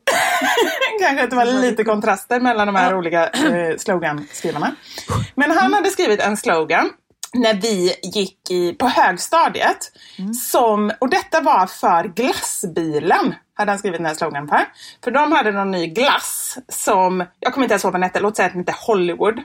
[1.00, 4.76] Kanske att det var lite kontraster mellan de här olika eh, sloganskrivarna.
[5.36, 6.90] Men han hade skrivit en slogan
[7.40, 9.92] när vi gick i, på högstadiet.
[10.52, 13.36] Som, och detta var för glassbilen.
[13.54, 14.66] Hade han skrivit den här slogan för.
[15.04, 18.20] För de hade någon ny glass som, jag kommer inte ens ihåg vad den hette,
[18.20, 19.44] låt säga att den hette Hollywood.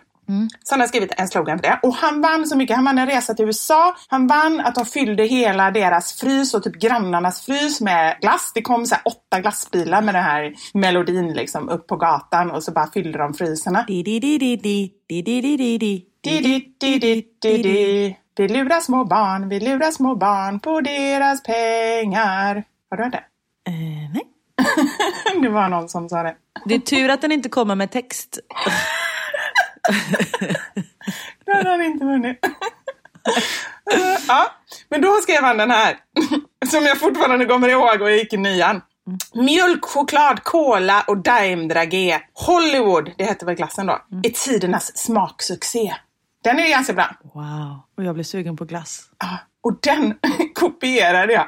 [0.65, 1.81] Så han har skrivit en slogan för det.
[1.83, 2.77] Och han vann så mycket.
[2.77, 3.97] Han vann en resa till USA.
[4.09, 8.53] Han vann att de fyllde hela deras frys och typ grannarnas frys med glass.
[8.55, 12.63] Det kom så här åtta glassbilar med den här melodin liksom upp på gatan och
[12.63, 13.85] så bara fyllde de fryserna.
[13.89, 16.75] Di, di, di, di, di, di, di, di, di, di.
[16.79, 18.17] Di, di, di.
[18.37, 22.65] Vi lurar små barn, vi lurar små barn på deras pengar.
[22.91, 23.25] Har du hört det?
[23.69, 24.27] Eh, nej.
[25.43, 26.37] det var någon som sa det.
[26.65, 28.39] Det är tur att den inte kommer med text.
[31.47, 32.39] Då hade han inte vunnit.
[34.29, 34.51] ja,
[34.89, 35.97] men då skrev han den här.
[36.67, 38.83] Som jag fortfarande kommer ihåg och jag gick i nian.
[39.35, 42.21] Mjölk, choklad, cola och Daim Dragé.
[42.35, 45.95] Hollywood, det hette väl glassen då, är tidernas smaksuccé.
[46.45, 47.11] Den är ganska bra.
[47.35, 49.03] Wow, och jag blir sugen på glass.
[49.19, 50.15] Ja, och den
[50.55, 51.47] kopierade jag.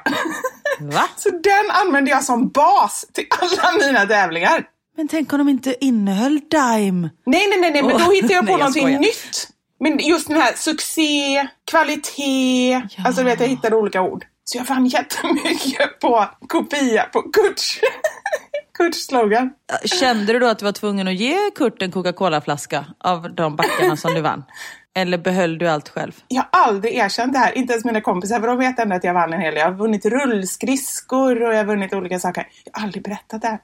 [0.80, 1.05] Va?
[1.16, 3.26] Så den använde jag som bas till
[3.61, 4.64] alla mina tävlingar.
[4.97, 7.11] Men tänk om de inte innehöll Dime?
[7.26, 8.99] Nej, nej, nej, nej men då hittade jag på nej, jag någonting skojar.
[9.01, 9.49] nytt.
[9.80, 13.05] Men just den här succé, kvalitet, Ja.
[13.07, 14.24] alltså du vet jag hittade olika ord.
[14.45, 17.80] Så jag vann jättemycket på kopia på Kurts,
[18.78, 19.51] Kurts slogan.
[19.84, 23.97] Kände du då att du var tvungen att ge Kurt en Coca-Cola-flaska av de backarna
[23.97, 24.45] som du vann?
[24.95, 26.12] Eller behöll du allt själv?
[26.28, 29.05] Jag har aldrig erkänt det här, inte ens mina kompisar, för de vet ändå att
[29.05, 29.61] jag vann en hel del.
[29.61, 32.47] Jag har vunnit rullskridskor och jag har vunnit olika saker.
[32.64, 33.59] Jag har aldrig berättat det här.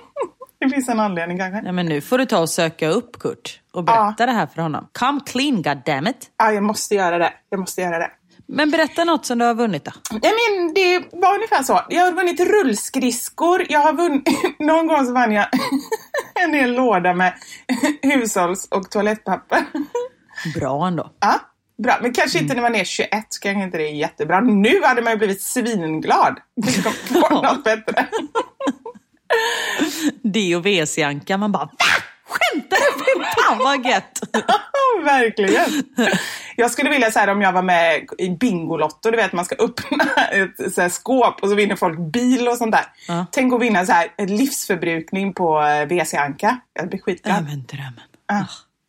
[0.60, 1.62] det finns en anledning kanske.
[1.62, 4.62] Nej, men nu får du ta och söka upp Kurt och berätta det här för
[4.62, 4.88] honom.
[4.98, 6.30] Come clean, goddammit.
[6.36, 7.32] Ja, jag måste göra det.
[7.50, 8.10] Jag måste göra det.
[8.48, 9.92] Men berätta något som du har vunnit då.
[10.10, 11.80] Nej men det var ungefär så.
[11.88, 13.66] Jag har vunnit rullskridskor.
[13.68, 14.24] Jag har vunnit...
[14.58, 15.46] Någon gång så vann jag
[16.34, 17.32] en hel låda med
[18.02, 19.64] hushålls och toalettpapper.
[20.54, 21.10] Bra ändå.
[21.20, 21.40] Ja,
[21.82, 21.98] bra.
[22.02, 24.40] Men kanske inte när man är 21 så kanske inte det är jättebra.
[24.40, 26.38] Nu hade man ju blivit svinglad.
[26.54, 28.06] Jag kom på något bättre.
[30.22, 31.70] Det och WC-anka, man bara va?
[32.28, 33.04] Skämtar du?
[33.04, 34.20] Fy fan vad gött!
[35.04, 35.82] Verkligen.
[36.56, 40.04] Jag skulle vilja säga om jag var med i Bingolotto, du vet man ska öppna
[40.32, 42.84] ett så här, skåp och så vinner folk bil och sånt där.
[43.08, 43.26] Ja.
[43.32, 46.60] Tänk att vinna så här, livsförbrukning på eh, WC-anka.
[46.72, 47.44] Jag blir skitglad.
[47.44, 48.00] men drömmen.
[48.32, 48.44] Ah.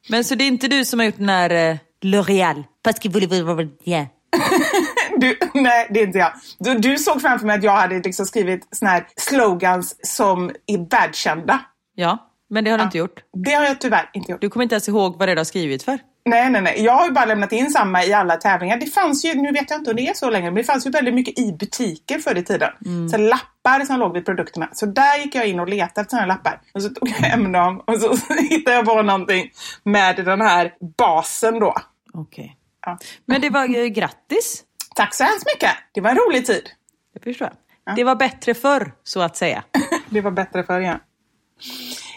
[0.10, 2.64] Men så det är inte du som har gjort den här eh, L'Oreal?
[2.84, 4.06] Parce que vous yeah.
[5.18, 6.32] Du, nej, det är inte jag.
[6.60, 10.90] Du, du såg framför mig att jag hade liksom skrivit såna här slogans som är
[10.90, 11.60] världskända.
[11.96, 13.24] Ja, men det har du inte gjort.
[13.46, 14.42] Det har jag tyvärr inte gjort.
[14.42, 16.00] Du kommer inte ens ihåg vad det är du har skrivit för.
[16.28, 16.84] Nej, nej, nej.
[16.84, 18.78] Jag har ju bara lämnat in samma i alla tävlingar.
[18.78, 20.86] Det fanns ju, nu vet jag inte om det är så länge, men det fanns
[20.86, 22.70] ju väldigt mycket i butiker förr i tiden.
[23.12, 24.70] Så lappar som låg vid produkterna.
[24.74, 26.62] Så där gick jag in och letade efter sådana lappar.
[26.74, 29.52] Och så tog jag hem dem och så hittade jag på någonting
[29.84, 31.76] med den här basen då.
[32.14, 32.58] Okej.
[32.86, 32.98] Ja.
[33.26, 34.64] Men det var eh, grattis.
[34.96, 35.72] Tack så hemskt mycket.
[35.94, 36.70] Det var en rolig tid.
[37.14, 37.50] Det förstår
[37.86, 37.96] jag.
[37.96, 39.64] Det var bättre förr, så att säga.
[40.10, 41.00] Det var bättre förr, ja.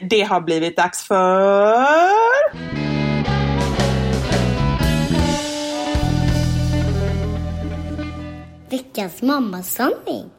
[0.00, 2.29] Det har blivit dags för...
[8.70, 10.30] Veckans mammasanning.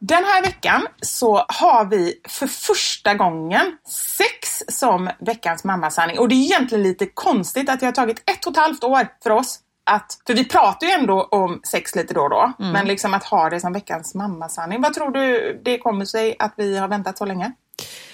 [0.00, 3.78] Den här veckan så har vi för första gången
[4.18, 6.18] sex som veckans mammasanning.
[6.18, 9.08] Och det är egentligen lite konstigt att det har tagit ett och ett halvt år
[9.22, 9.60] för oss
[9.90, 13.24] att, för vi pratar ju ändå om sex lite då och då, men liksom att
[13.24, 14.80] ha det som veckans mammasanning.
[14.82, 17.52] Vad tror du det kommer sig att vi har väntat så länge?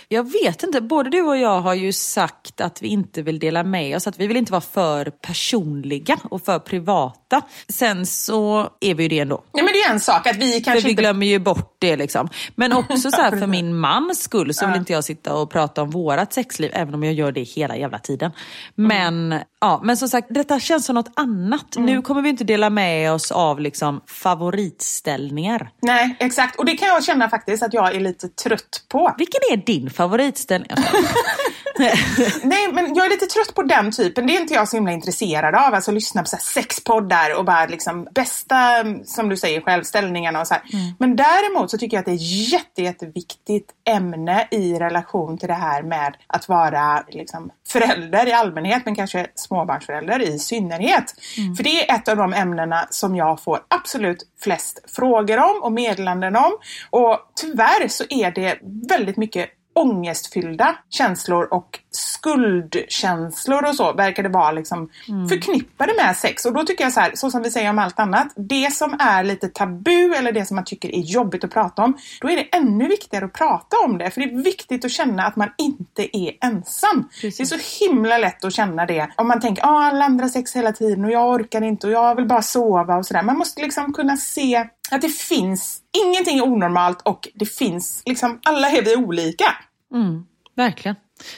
[0.09, 3.65] Jag vet inte, både du och jag har ju sagt att vi inte vill dela
[3.65, 7.43] med oss, att vi vill inte vara för personliga och för privata.
[7.69, 9.43] Sen så är vi ju det ändå.
[9.53, 11.03] Nej men det är en sak att vi För kanske vi inte...
[11.03, 12.29] glömmer ju bort det liksom.
[12.55, 15.83] Men också så här för min mans skull så vill inte jag sitta och prata
[15.83, 18.33] om vårat sexliv, även om jag gör det hela jävla tiden.
[18.75, 21.77] Men, ja, men som sagt, detta känns som något annat.
[21.77, 25.71] Nu kommer vi inte dela med oss av liksom favoritställningar.
[25.83, 26.59] Nej, exakt.
[26.59, 29.15] Och det kan jag känna faktiskt att jag är lite trött på.
[29.19, 30.71] Vilken är din favoritställning?
[32.43, 34.27] Nej, men jag är lite trött på den typen.
[34.27, 35.75] Det är inte jag så himla intresserad av.
[35.75, 40.47] Alltså lyssna på så sexpoddar och bara liksom bästa, som du säger själv, ställningarna och
[40.47, 40.63] så här.
[40.99, 45.55] Men däremot så tycker jag att det är jätte, jätteviktigt ämne i relation till det
[45.55, 51.15] här med att vara liksom förälder i allmänhet, men kanske småbarnsförälder i synnerhet.
[51.57, 55.73] För det är ett av de ämnena som jag får absolut flest frågor om och
[55.73, 56.53] meddelanden om.
[56.91, 64.29] Och tyvärr så är det väldigt mycket ångestfyllda känslor och skuldkänslor och så verkar det
[64.29, 64.89] vara liksom
[65.29, 66.45] förknippade med sex.
[66.45, 68.97] Och då tycker jag så här, så som vi säger om allt annat, det som
[68.99, 72.37] är lite tabu eller det som man tycker är jobbigt att prata om, då är
[72.37, 74.11] det ännu viktigare att prata om det.
[74.11, 77.09] För det är viktigt att känna att man inte är ensam.
[77.23, 80.57] Det är så himla lätt att känna det om man tänker, ah, alla andra sex
[80.57, 83.23] hela tiden och jag orkar inte och jag vill bara sova och sådär.
[83.23, 88.41] Man måste liksom kunna se att det finns, ingenting är onormalt och det finns liksom,
[88.45, 89.45] alla är vi olika.
[90.57, 90.97] Verkligen.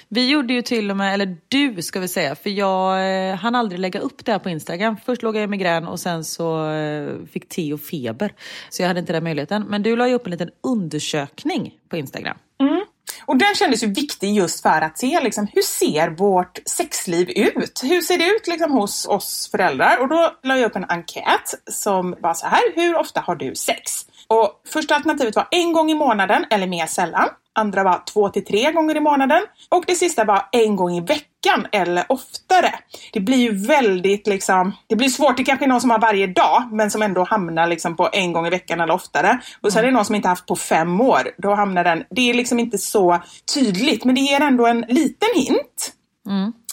[0.08, 3.54] Vi gjorde ju till och med, eller du ska vi säga, för jag eh, hann
[3.54, 4.96] aldrig lägga upp det här på Instagram.
[5.06, 8.34] Först låg jag i migrän och sen så eh, fick Theo feber.
[8.70, 9.62] Så jag hade inte den möjligheten.
[9.62, 12.38] Men du la ju upp en liten undersökning på Instagram.
[12.60, 12.84] Mm.
[13.26, 17.80] Och den kändes ju viktig just för att se liksom, hur ser vårt sexliv ut?
[17.82, 19.98] Hur ser det ut liksom, hos oss föräldrar?
[20.00, 23.54] Och då la jag upp en enkät som var så här, hur ofta har du
[23.54, 24.06] sex?
[24.28, 27.28] Och första alternativet var en gång i månaden eller mer sällan.
[27.58, 29.42] Andra var två till tre gånger i månaden.
[29.68, 32.74] Och det sista var en gång i veckan eller oftare.
[33.12, 35.36] Det blir ju väldigt liksom, det blir svårt.
[35.36, 38.32] Det kanske är någon som har varje dag men som ändå hamnar liksom på en
[38.32, 39.40] gång i veckan eller oftare.
[39.60, 41.30] Och sen är det någon som inte haft på fem år.
[41.38, 43.22] Då hamnar den, det är liksom inte så
[43.54, 45.92] tydligt men det ger ändå en liten hint.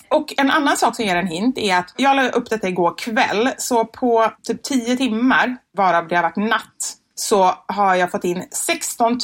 [0.10, 2.98] Och en annan sak som ger en hint är att jag la upp detta igår
[2.98, 8.24] kväll, så på typ 10 timmar, varav det har varit natt, så har jag fått
[8.24, 9.20] in 16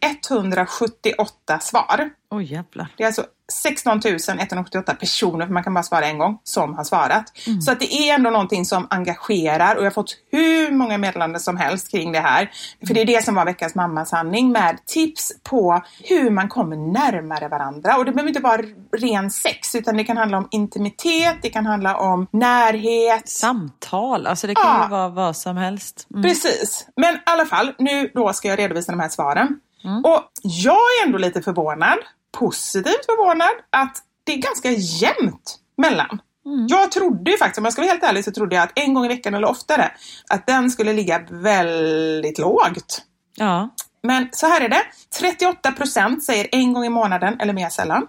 [0.00, 2.10] 178 svar.
[2.30, 2.94] Oj jävlar.
[2.96, 4.00] Det är alltså 16
[4.40, 7.24] 178 personer, för man kan bara svara en gång, som har svarat.
[7.64, 11.40] Så att det är ändå någonting som engagerar och jag har fått hur många meddelanden
[11.40, 12.50] som helst kring det här.
[12.86, 17.48] För det är det som var veckans mammasanning med tips på hur man kommer närmare
[17.48, 17.96] varandra.
[17.96, 18.62] Och det behöver inte vara
[18.96, 23.28] ren sex utan det kan handla om intimitet, det kan handla om närhet.
[23.28, 24.84] Samtal, alltså det kan Ja.
[24.84, 26.06] ju vara vad som helst.
[26.10, 26.22] Mm.
[26.22, 26.86] Precis.
[26.96, 29.60] Men i alla fall, nu då ska jag redovisa de här svaren.
[30.04, 31.98] Och jag är ändå lite förvånad,
[32.38, 36.20] positivt förvånad, att det är ganska jämnt mellan.
[36.68, 38.94] Jag trodde ju faktiskt, om jag ska vara helt ärlig, så trodde jag att en
[38.94, 39.92] gång i veckan eller oftare,
[40.28, 43.02] att den skulle ligga väldigt lågt.
[43.36, 43.68] Ja.
[44.02, 44.82] Men så här är det.
[45.18, 48.06] 38 procent säger en gång i månaden eller mer sällan.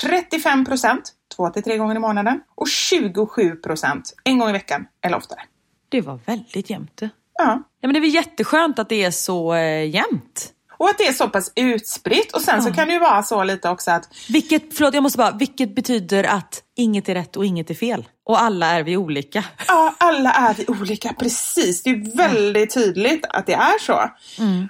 [0.00, 2.40] 35 procent två till tre gånger i månaden.
[2.54, 5.40] Och 27 procent en gång i veckan eller oftare.
[5.88, 7.00] Det var väldigt jämnt.
[7.00, 7.08] Ja.
[7.38, 10.52] Ja, men det är väl jätteskönt att det är så eh, jämnt.
[10.82, 12.32] Och att det är så pass utspritt.
[12.32, 15.18] Och sen så kan det ju vara så lite också att Vilket, förlåt jag måste
[15.18, 18.08] bara, vilket betyder att inget är rätt och inget är fel.
[18.24, 19.44] Och alla är vi olika.
[19.68, 21.12] ja, alla är vi olika.
[21.18, 24.10] Precis, det är väldigt tydligt att det är så.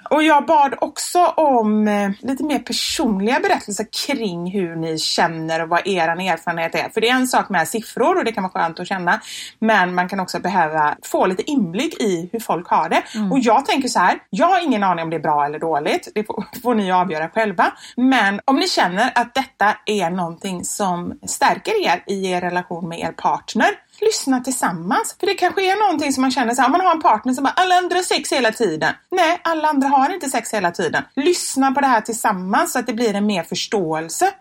[0.09, 5.69] Och jag bad också om eh, lite mer personliga berättelser kring hur ni känner och
[5.69, 6.89] vad er erfarenhet är.
[6.89, 9.21] För det är en sak med siffror och det kan vara skönt att känna.
[9.59, 13.03] Men man kan också behöva få lite inblick i hur folk har det.
[13.31, 16.11] Och jag tänker så här, jag har ingen aning om det är bra eller dåligt.
[16.15, 17.73] Det får, får ni avgöra själva.
[17.95, 22.99] Men om ni känner att detta är någonting som stärker er i er relation med
[22.99, 23.69] er partner,
[24.01, 25.15] lyssna tillsammans.
[25.19, 27.43] För det kanske är någonting som man känner så här, man har en partner som
[27.43, 28.93] bara, alla andra har sex hela tiden.
[29.11, 31.03] Nej, alla andra har inte sex hela tiden.
[31.15, 34.31] Lyssna på det här tillsammans så att det blir en mer förståelse.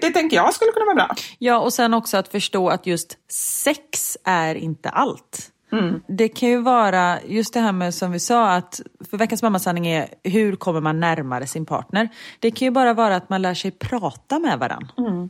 [0.00, 1.16] Det tänker jag skulle kunna vara bra.
[1.38, 3.16] Ja, och sen också att förstå att just
[3.64, 5.50] sex är inte allt.
[6.08, 9.86] Det kan ju vara just det här med som vi sa att för veckans mammasanning
[9.86, 12.08] är hur kommer man närmare sin partner?
[12.40, 14.88] Det kan ju bara vara att man lär sig prata med varandra.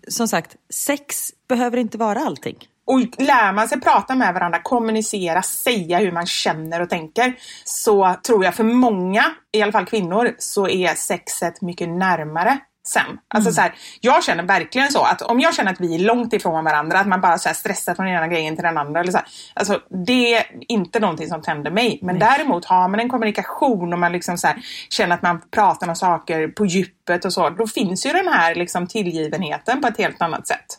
[0.08, 2.56] Som sagt, sex behöver inte vara allting.
[2.86, 7.34] Och lär man sig prata med varandra, kommunicera, säga hur man känner och tänker
[7.64, 13.18] så tror jag för många, i alla fall kvinnor, så är sexet mycket närmare sen.
[13.28, 16.32] Alltså så här, jag känner verkligen så att om jag känner att vi är långt
[16.32, 19.00] ifrån varandra, att man bara så här stressar från den ena grejen till den andra.
[19.00, 21.98] Eller så här, alltså, det är inte någonting som tänder mig.
[22.02, 24.56] Men däremot har man en kommunikation och man liksom så här,
[24.90, 28.54] känner att man pratar om saker på djupet och så, då finns ju den här
[28.54, 30.78] liksom tillgivenheten på ett helt annat sätt.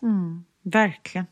[0.63, 1.27] Verkligen.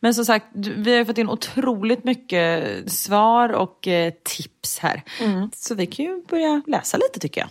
[0.00, 5.02] Men som sagt, vi har fått in otroligt mycket svar och eh, tips här.
[5.54, 7.50] Så vi kan ju börja läsa lite tycker jag.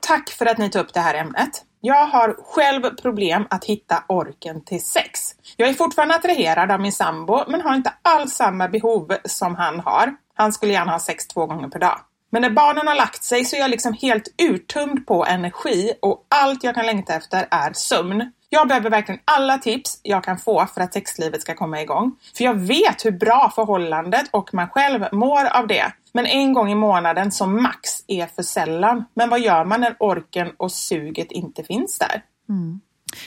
[0.00, 1.64] Tack för att ni tog upp det här ämnet.
[1.82, 5.20] Jag har själv problem att hitta orken till sex.
[5.56, 9.80] Jag är fortfarande attraherad av min sambo men har inte alls samma behov som han
[9.80, 10.14] har.
[10.34, 12.00] Han skulle gärna ha sex två gånger per dag.
[12.30, 16.26] Men när barnen har lagt sig så är jag liksom helt uttömd på energi och
[16.28, 18.32] allt jag kan längta efter är sömn.
[18.48, 22.16] Jag behöver verkligen alla tips jag kan få för att sexlivet ska komma igång.
[22.36, 25.92] För jag vet hur bra förhållandet och man själv mår av det.
[26.12, 29.04] Men en gång i månaden som max är för sällan.
[29.14, 32.22] Men vad gör man när orken och suget inte finns där?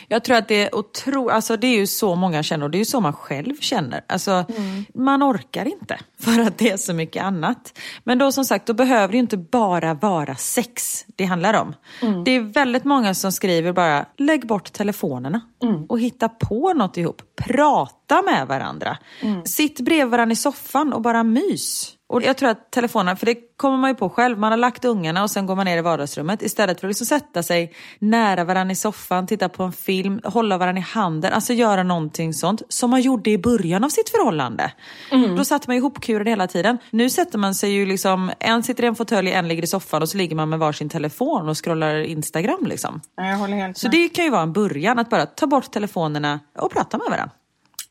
[0.07, 1.29] Jag tror att det är otro...
[1.29, 4.01] alltså det är ju så många känner och det är ju så man själv känner.
[4.07, 4.45] Alltså,
[4.93, 7.79] Man orkar inte för att det är så mycket annat.
[8.03, 11.75] Men då som sagt, då behöver det ju inte bara vara sex det handlar om.
[12.25, 15.41] Det är väldigt många som skriver bara, lägg bort telefonerna
[15.89, 17.21] och hitta på något ihop.
[17.35, 18.97] Prata med varandra.
[19.45, 21.93] Sitt bredvid varandra i soffan och bara mys.
[22.13, 24.85] Och jag tror att telefonen, för det kommer man ju på själv, man har lagt
[24.85, 28.43] ungarna och sen går man ner i vardagsrummet istället för att liksom sätta sig nära
[28.43, 32.61] varandra i soffan, titta på en film, hålla varandra i handen, alltså göra någonting sånt
[32.69, 34.71] som man gjorde i början av sitt förhållande.
[35.37, 36.77] Då satt man ju ihopkurad hela tiden.
[36.89, 40.01] Nu sätter man sig ju liksom, en sitter i en fåtölj, en ligger i soffan
[40.01, 43.01] och så ligger man med varsin telefon och scrollar Instagram liksom.
[43.17, 45.71] Ja, Jag håller helt Så det kan ju vara en början, att bara ta bort
[45.71, 47.31] telefonerna och prata med varandra.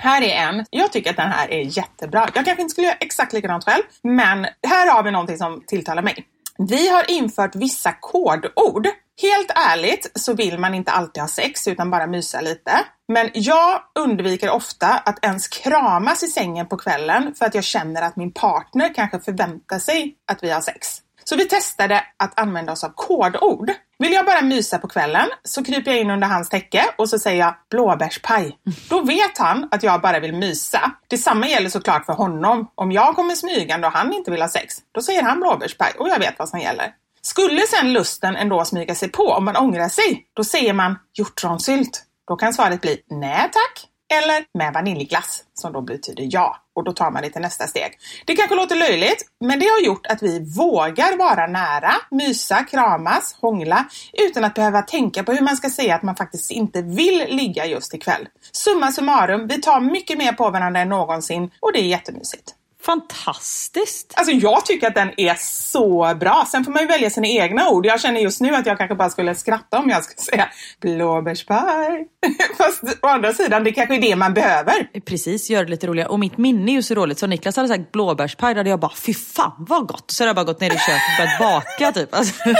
[0.03, 0.65] Här är en.
[0.71, 2.29] Jag tycker att den här är jättebra.
[2.35, 6.03] Jag kanske inte skulle göra exakt likadant själv, men här har vi någonting som tilltalar
[6.03, 6.27] mig.
[6.59, 8.87] Vi har infört vissa kodord.
[9.23, 12.73] Helt ärligt så vill man inte alltid ha sex utan bara mysa lite.
[13.09, 18.03] Men jag undviker ofta att ens kramas i sängen på kvällen för att jag känner
[18.03, 20.89] att min partner kanske förväntar sig att vi har sex.
[21.25, 23.71] Så vi testade att använda oss av kodord.
[24.03, 27.19] Vill jag bara mysa på kvällen så kryper jag in under hans täcke och så
[27.19, 28.59] säger jag blåbärspaj.
[28.89, 30.93] Då vet han att jag bara vill mysa.
[31.09, 32.71] Detsamma gäller såklart för honom.
[32.75, 36.09] Om jag kommer smygande och han inte vill ha sex, då säger han blåbärspaj och
[36.09, 36.93] jag vet vad som gäller.
[37.23, 42.05] Skulle sen lusten ändå smyga sig på om man ångrar sig, då säger man hjortronsylt.
[42.29, 46.57] Då kan svaret bli nej tack eller med vaniljglass som då betyder ja.
[46.75, 47.99] Och då tar man det till nästa steg.
[48.25, 53.37] Det kanske låter löjligt, men det har gjort att vi vågar vara nära, mysa, kramas,
[53.41, 57.27] hångla utan att behöva tänka på hur man ska säga att man faktiskt inte vill
[57.29, 58.29] ligga just ikväll.
[58.53, 62.55] Summa summarum, vi tar mycket mer på varandra än någonsin och det är jättemysigt.
[62.85, 64.13] Fantastiskt!
[64.17, 66.47] Alltså jag tycker att den är så bra.
[66.51, 67.87] Sen får man ju välja sina egna ord.
[67.87, 70.49] Jag känner just nu att jag kanske bara skulle skratta om jag skulle säga
[70.81, 72.07] blåbärspaj.
[72.59, 75.01] Fast å andra sidan, det kanske är det man behöver.
[75.07, 76.09] Precis, gör det lite roligare.
[76.09, 78.81] Och mitt minne är ju så roligt så Niklas hade sagt blåbärspaj, då hade jag
[78.81, 80.11] bara fy fan vad gott.
[80.11, 82.15] Så hade jag bara gått ner i köket och börjat baka typ.
[82.15, 82.35] Alltså.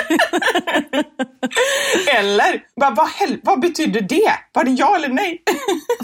[2.19, 4.33] Eller, bara, vad, hel- vad betyder det?
[4.53, 5.43] Var det ja eller nej?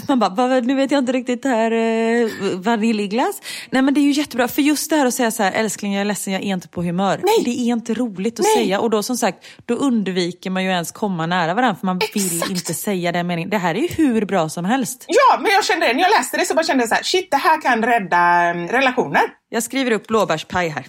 [0.07, 3.41] Man bara, "Vad- nu vet jag inte riktigt det här eh, vaniljglass.
[3.69, 5.93] Nej men det är ju jättebra, för just det här att säga så här, älskling
[5.93, 7.19] jag är ledsen, jag är inte på humör.
[7.23, 7.41] Nej.
[7.45, 8.55] Det är inte roligt att Nej.
[8.55, 8.79] säga.
[8.79, 12.25] Och då som sagt, då undviker man ju ens komma nära varandra för man vill
[12.35, 12.51] Exakt.
[12.51, 13.49] inte säga den meningen.
[13.49, 15.05] Det här är ju hur bra som helst.
[15.07, 15.93] Ja, men jag kände det.
[15.93, 18.17] När jag läste det så bara kände jag så här, shit, det här kan rädda
[18.17, 19.21] mm, relationer.
[19.49, 20.83] Jag skriver upp blåbärspaj här.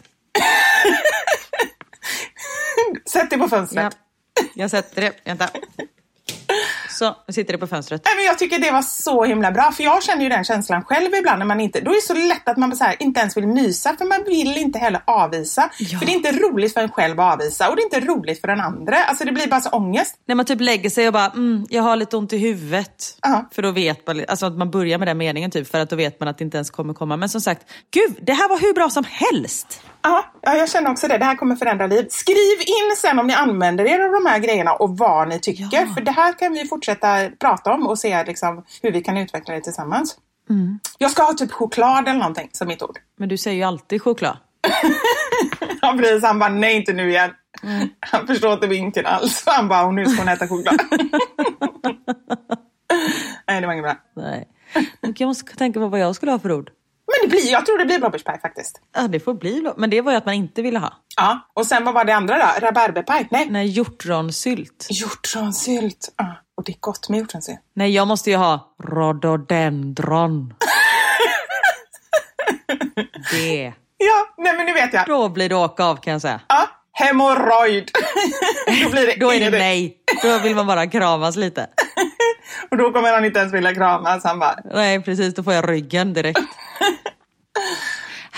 [3.12, 3.97] Sätt det på fönstret.
[4.35, 4.43] Ja.
[4.55, 5.49] Jag sätter det, vänta.
[7.01, 8.03] Så, nu sitter det på fönstret.
[8.05, 10.84] Nej, men jag tycker det var så himla bra, för jag känner ju den känslan
[10.84, 11.80] själv ibland när man inte...
[11.80, 14.24] Då är det så lätt att man så här, inte ens vill mysa, för man
[14.26, 15.70] vill inte heller avvisa.
[15.78, 15.98] Ja.
[15.98, 18.40] För det är inte roligt för en själv att avvisa och det är inte roligt
[18.40, 18.96] för den andra.
[19.05, 20.14] Alltså det blir bara så ångest.
[20.26, 23.18] När man typ lägger sig och bara, mm, jag har lite ont i huvudet.
[23.22, 23.48] Ja.
[23.53, 25.96] För då vet man, alltså att man börjar med den meningen typ, för att då
[25.96, 27.16] vet man att det inte ens kommer komma.
[27.16, 29.82] Men som sagt, gud, det här var hur bra som helst.
[30.03, 31.18] Ja, ja, jag känner också det.
[31.18, 32.07] Det här kommer förändra liv.
[32.11, 35.68] Skriv in sen om ni använder er av de här grejerna och vad ni tycker.
[35.72, 35.86] Ja.
[35.94, 39.55] För det här kan vi fortsätta prata om och se liksom, hur vi kan utveckla
[39.55, 40.16] det tillsammans.
[40.98, 42.98] Jag ska ha typ choklad eller någonting som mitt ord.
[43.18, 44.36] Men du säger ju alltid choklad.
[45.80, 47.30] Han precis, han bara nej inte nu igen.
[48.01, 49.42] Han förstår inte vinkeln alls.
[49.46, 50.80] Han bara nu ska hon äta choklad.
[53.46, 53.96] nej det var inget bra.
[54.16, 54.48] Nej.
[55.01, 56.70] Jag måste tänka på vad jag skulle ha för ord.
[57.23, 58.81] Det blir, jag tror det blir blåbärspaj faktiskt.
[58.97, 59.75] Ja, det får bli blå.
[59.77, 60.93] Men det var ju att man inte ville ha.
[61.16, 62.66] Ja, och sen vad var det andra då?
[62.66, 63.29] Rabarberpaj?
[63.31, 63.47] Nej.
[63.51, 64.87] Nej, hjortronsylt.
[64.91, 66.14] Hjortronsylt.
[66.16, 67.59] Ja, och det är gott med hjortronsylt.
[67.75, 70.55] Nej, jag måste ju ha rhododendron.
[73.33, 73.73] det.
[73.97, 75.07] Ja, nej men nu vet jag.
[75.07, 76.41] Då blir det åka av kan jag säga.
[76.49, 77.85] Ja, hemorrojd.
[78.85, 79.97] då blir det Då är det nej.
[80.23, 81.66] Då vill man bara kramas lite.
[82.71, 84.25] Och då kommer han inte ens vilja kramas.
[84.25, 85.35] Han bara, Nej, precis.
[85.35, 86.41] Då får jag ryggen direkt.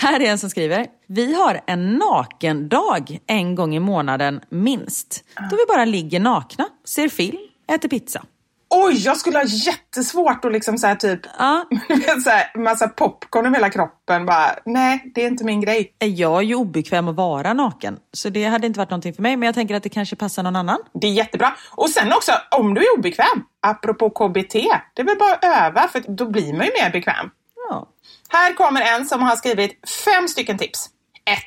[0.03, 0.87] Här är en som skriver.
[1.07, 5.23] Vi har en nakendag en gång i månaden minst.
[5.49, 7.37] Då vi bara ligger nakna, ser film,
[7.71, 8.23] äter pizza.
[8.69, 11.65] oj jag skulle ha jättesvårt att liksom så här typ, Ja,
[12.23, 14.25] så här, massa popcorn över hela kroppen.
[14.25, 15.95] Bara, nej det är inte min grej.
[15.99, 17.97] jag är ju obekväm att vara naken.
[18.13, 19.37] Så det hade inte varit någonting för mig.
[19.37, 20.79] Men jag tänker att det kanske passar någon annan.
[20.93, 21.53] Det är jättebra.
[21.71, 24.53] Och sen också, om du är obekväm, apropå KBT,
[24.93, 27.29] det är väl bara att öva för då blir man ju mer bekväm.
[27.69, 27.87] Ja.
[28.33, 30.89] Här kommer en som har skrivit fem stycken tips.
[31.25, 31.37] 1.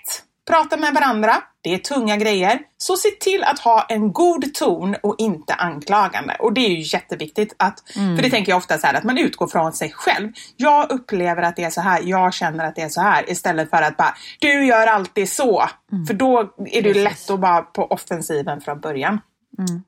[0.51, 1.43] Prata med varandra.
[1.61, 2.61] Det är tunga grejer.
[2.78, 6.37] Så se till att ha en god ton och inte anklagande.
[6.41, 9.18] Och det är ju jätteviktigt att, för det tänker jag ofta så här, att man
[9.18, 10.32] utgår från sig själv.
[10.57, 13.30] Jag upplever att det är så här, jag känner att det är så här.
[13.30, 15.64] Istället för att bara, du gör alltid så.
[16.07, 19.20] För då är det ju lätt att vara på offensiven från början.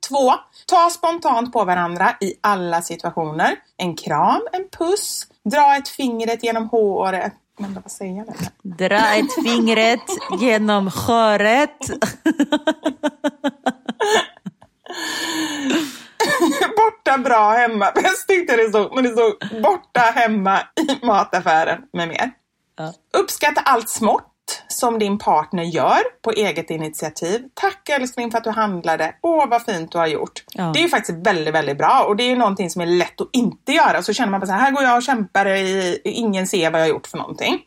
[0.09, 0.35] Två,
[0.67, 3.57] ta spontant på varandra i alla situationer.
[3.77, 7.33] En kram, en puss, dra ett fingret genom håret.
[7.59, 8.27] Men vad säger jag?
[8.63, 10.05] Dra ett fingret
[10.41, 11.79] genom sköret.
[16.77, 17.91] borta bra hemma.
[17.95, 22.31] Bäst tyckte det stod, men det stod borta hemma i mataffären med mer.
[22.77, 22.93] Ja.
[23.21, 24.33] Uppskatta allt smått
[24.69, 27.43] som din partner gör på eget initiativ.
[27.55, 29.15] Tack älskling för att du handlade.
[29.23, 30.45] Åh vad fint du har gjort.
[30.53, 30.71] Ja.
[30.75, 33.21] Det är ju faktiskt väldigt, väldigt bra och det är ju någonting som är lätt
[33.21, 34.03] att inte göra.
[34.03, 36.81] Så känner man bara så här, här går jag och kämpar i, ingen ser vad
[36.81, 37.59] jag har gjort för någonting.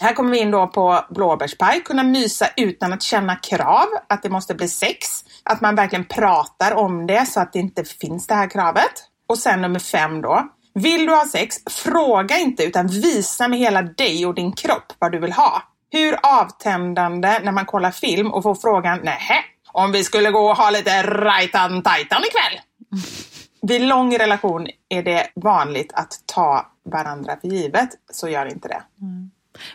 [0.00, 1.80] Här kommer vi in då på blåbärspaj.
[1.80, 5.08] Kunna mysa utan att känna krav att det måste bli sex.
[5.42, 8.92] Att man verkligen pratar om det så att det inte finns det här kravet.
[9.28, 10.48] Och sen nummer fem då.
[10.74, 15.12] Vill du ha sex, fråga inte utan visa med hela dig och din kropp vad
[15.12, 15.62] du vill ha.
[15.90, 19.34] Hur avtändande när man kollar film och får frågan nähä,
[19.72, 22.60] om vi skulle gå och ha lite rajtan tajtan ikväll.
[23.62, 28.82] Vid lång relation är det vanligt att ta varandra för givet, så gör inte det.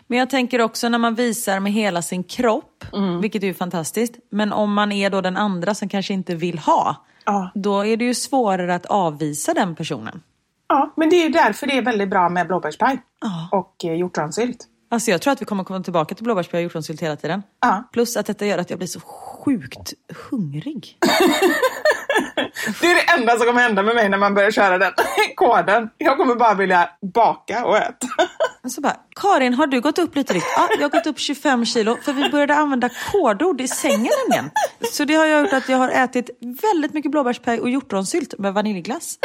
[0.06, 3.20] Men jag tänker också när man visar med hela sin kropp, Mm.
[3.20, 4.14] vilket är ju fantastiskt.
[4.30, 7.50] Men om man är då den andra som kanske inte vill ha, Ja.
[7.54, 10.22] då är det ju svårare att avvisa den personen.
[10.68, 13.48] Ja, men det är ju därför det är väldigt bra med blåbärspaj Ja.
[13.58, 14.66] och eh, hjortronsylt.
[14.92, 17.42] Alltså jag tror att vi kommer komma tillbaka till blåbärspaj och hjortronsylt hela tiden.
[17.60, 17.88] Ja.
[17.92, 19.92] Plus att detta gör att jag blir så sjukt
[20.30, 20.98] hungrig.
[22.80, 24.92] Det är det enda som kommer hända med mig när man börjar köra den
[25.36, 25.90] koden.
[25.98, 28.06] Jag kommer bara vilja baka och äta.
[28.64, 30.46] Och så bara, Karin har du gått upp lite vikt?
[30.56, 34.50] Ja, jag har gått upp 25 kilo för vi började använda kodord i sängen nämligen.
[34.92, 38.54] Så det har jag gjort att jag har ätit väldigt mycket blåbärspaj och hjortronsylt med
[38.54, 39.18] vaniljglass.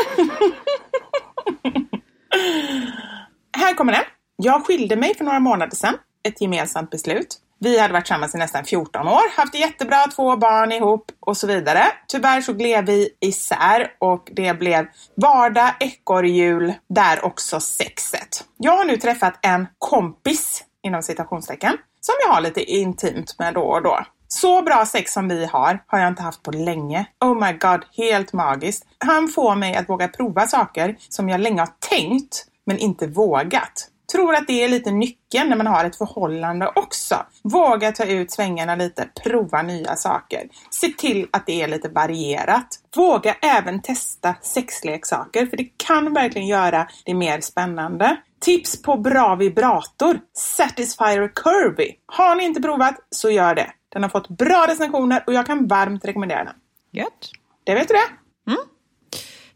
[3.58, 4.04] Här kommer den.
[4.38, 5.98] Jag skilde mig för några månader sedan.
[6.24, 7.42] Ett gemensamt beslut.
[7.60, 11.38] Vi hade varit tillsammans i nästan 14 år, haft det jättebra, två barn ihop och
[11.38, 11.84] så vidare.
[12.08, 18.44] Tyvärr så gled vi isär och det blev vardag, ekorrhjul, där också sexet.
[18.58, 23.62] Jag har nu träffat en kompis, inom citationstecken, som jag har lite intimt med då
[23.62, 24.00] och då.
[24.28, 27.06] Så bra sex som vi har, har jag inte haft på länge.
[27.20, 28.86] Oh my god, helt magiskt.
[28.98, 33.90] Han får mig att våga prova saker som jag länge har tänkt, men inte vågat.
[34.12, 37.16] Tror att det är lite nyckeln när man har ett förhållande också.
[37.44, 40.50] Våga ta ut svängarna lite, prova nya saker.
[40.70, 42.68] Se till att det är lite varierat.
[42.96, 48.18] Våga även testa sexleksaker, för det kan verkligen göra det mer spännande.
[48.40, 50.20] Tips på bra vibrator.
[50.34, 51.96] Satisfyer Kirby.
[52.06, 53.72] Har ni inte provat så gör det.
[53.94, 56.56] Den har fått bra recensioner och jag kan varmt rekommendera den.
[56.92, 57.32] Gött.
[57.64, 58.08] Det vet du det?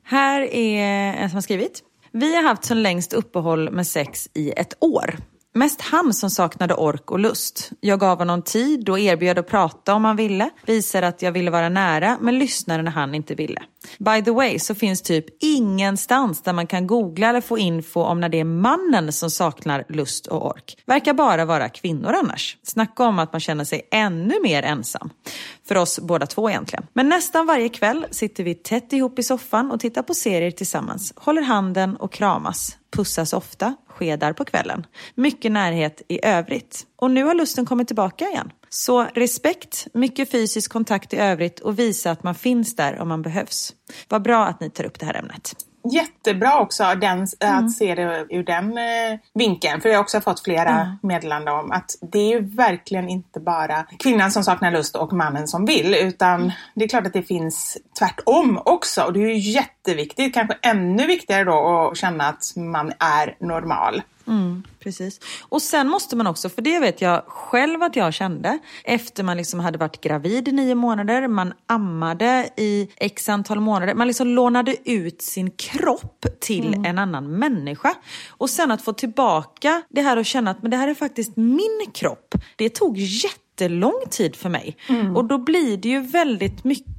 [0.04, 1.84] Här är en som har skrivit.
[2.12, 5.16] Vi har haft som längst uppehåll med sex i ett år.
[5.60, 7.72] Mest han som saknade ork och lust.
[7.80, 10.50] Jag gav honom tid och erbjöd att prata om han ville.
[10.66, 13.62] Visade att jag ville vara nära men lyssnade när han inte ville.
[13.98, 18.20] By the way så finns typ ingenstans där man kan googla eller få info om
[18.20, 20.78] när det är mannen som saknar lust och ork.
[20.86, 22.58] Verkar bara vara kvinnor annars.
[22.64, 25.10] Snacka om att man känner sig ännu mer ensam.
[25.68, 26.86] För oss båda två egentligen.
[26.94, 31.14] Men nästan varje kväll sitter vi tätt ihop i soffan och tittar på serier tillsammans.
[31.16, 32.78] Håller handen och kramas.
[32.92, 34.86] Pussas ofta, skedar på kvällen.
[35.16, 36.88] Mycket närhet i övrigt.
[36.96, 38.52] Och nu har lusten kommit tillbaka igen.
[38.70, 43.22] Så respekt, mycket fysisk kontakt i övrigt och visa att man finns där om man
[43.22, 43.74] behövs.
[44.08, 45.56] Vad bra att ni tar upp det här ämnet.
[45.84, 49.82] Jättebra också den, att se det ur den eh, vinkeln.
[49.82, 53.86] För jag har också fått flera meddelanden om att det är ju verkligen inte bara
[54.00, 55.96] kvinnan som saknar lust och mannen som vill.
[55.96, 59.04] Utan det är klart att det finns tvärtom också.
[59.04, 64.02] Och det är ju jätteviktigt, kanske ännu viktigare då att känna att man är normal.
[64.80, 65.20] Precis.
[65.42, 69.38] Och sen måste man också, för det vet jag själv att jag kände, efter man
[69.38, 74.28] liksom hade varit gravid i nio månader, man ammade i x antal månader, man liksom
[74.28, 77.96] lånade ut sin kropp till en annan människa.
[78.30, 81.38] Och sen att få tillbaka det här och känna att men det här är faktiskt
[81.38, 84.78] min kropp, det tog jättelång tid för mig.
[85.16, 86.99] Och då blir det ju väldigt mycket,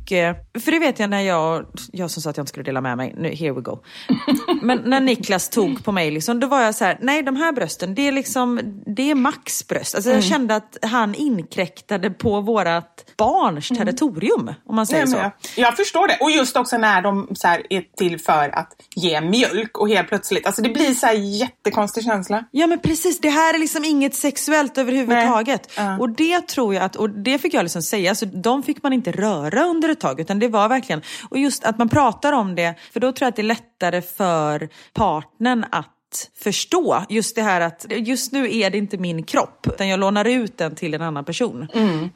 [0.60, 2.96] för det vet jag när jag, jag som sa att jag inte skulle dela med
[2.96, 3.78] mig, nu, here we go.
[4.62, 7.52] Men när Niklas tog på mig, liksom, då var jag så här, nej de här
[7.52, 8.60] brösten, det är liksom,
[8.96, 9.94] det är Max bröst.
[9.94, 15.18] Alltså jag kände att han inkräktade på vårat barns territorium, om man säger Nej, så.
[15.18, 16.18] jag, jag förstår det.
[16.20, 20.08] Och just också när de så här, är till för att ge mjölk och helt
[20.08, 22.44] plötsligt, alltså det blir så här jättekonstig känsla.
[22.50, 25.70] Ja men precis, det här är liksom inget sexuellt överhuvudtaget.
[25.76, 25.98] Ja.
[25.98, 28.92] Och det tror jag att, och det fick jag liksom säga, så de fick man
[28.92, 32.54] inte röra under ett tag utan det var verkligen, och just att man pratar om
[32.54, 35.96] det, för då tror jag att det är lättare för partnern att
[36.34, 40.24] förstå just det här att just nu är det inte min kropp utan jag lånar
[40.24, 41.68] ut den till en annan person.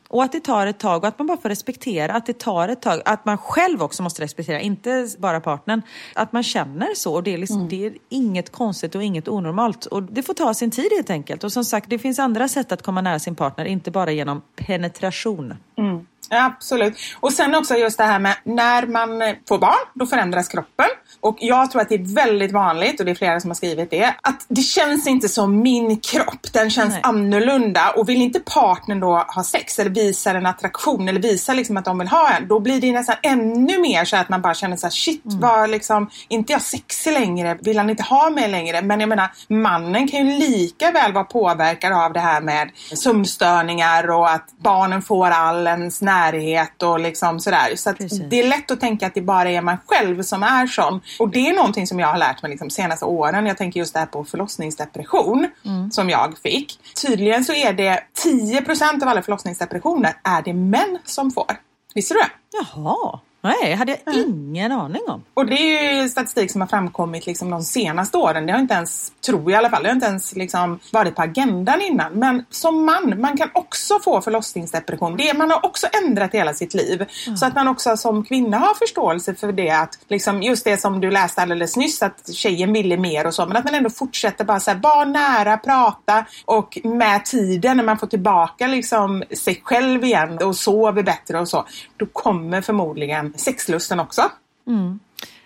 [0.08, 2.68] Och att det tar ett tag och att man bara får respektera att det tar
[2.68, 3.00] ett tag.
[3.04, 5.82] Att man själv också måste respektera, inte bara partnern.
[6.14, 9.86] Att man känner så och det är, liksom, det är inget konstigt och inget onormalt.
[9.86, 11.44] Och det får ta sin tid helt enkelt.
[11.44, 14.42] Och som sagt, det finns andra sätt att komma nära sin partner, inte bara genom
[14.56, 15.54] penetration.
[15.76, 16.00] Ja,
[16.30, 16.94] absolut.
[17.20, 19.08] Och sen också just det här med när man
[19.48, 20.86] får barn, då förändras kroppen.
[21.20, 23.90] Och jag tror att det är väldigt vanligt, och det är flera som har skrivit
[23.90, 26.52] det, att det känns inte som min kropp.
[26.52, 27.00] Den känns Nej.
[27.02, 27.90] annorlunda.
[27.96, 31.84] Och vill inte partnern då ha sex eller visa en attraktion eller visa liksom att
[31.84, 34.76] de vill ha en, då blir det nästan ännu mer så att man bara känner
[34.76, 37.58] så här, shit, vad liksom, inte jag sexig längre?
[37.60, 38.82] Vill han inte ha mig längre?
[38.82, 44.10] Men jag menar, mannen kan ju lika väl vara påverkad av det här med sömnstörningar
[44.10, 47.76] och att barnen får all ens närhet och liksom sådär.
[47.76, 47.92] Så
[48.30, 51.00] det är lätt att tänka att det bara är man själv som är sån.
[51.18, 53.46] Och det är någonting som jag har lärt mig liksom senaste åren.
[53.46, 55.50] Jag tänker just det här på förlossningsdepression
[55.90, 56.78] som jag fick.
[57.02, 61.56] Tydligen så är det 10% av alla förlossningsdepressioner är det män som får.
[61.94, 62.30] Visste du det?
[62.52, 63.20] Jaha.
[63.44, 65.22] Nej, hade jag ingen aning om.
[65.34, 68.46] Och det är ju statistik som har framkommit liksom de senaste åren.
[68.46, 71.14] Det har inte ens, tror jag i alla fall, det har inte ens liksom varit
[71.14, 72.12] på agendan innan.
[72.12, 75.16] Men som man, man kan också få förlossningsdepression.
[75.16, 77.06] Det, man har också ändrat hela sitt liv.
[77.26, 77.36] Mm.
[77.36, 79.70] Så att man också som kvinna har förståelse för det.
[79.70, 83.46] Att liksom, just det som du läste alldeles nyss, att tjejen ville mer och så.
[83.46, 87.84] Men att man ändå fortsätter bara så här, vara nära, prata och med tiden när
[87.84, 91.64] man får tillbaka liksom sig själv igen och sover bättre och så.
[91.96, 94.30] Då kommer förmodligen sexlusten också.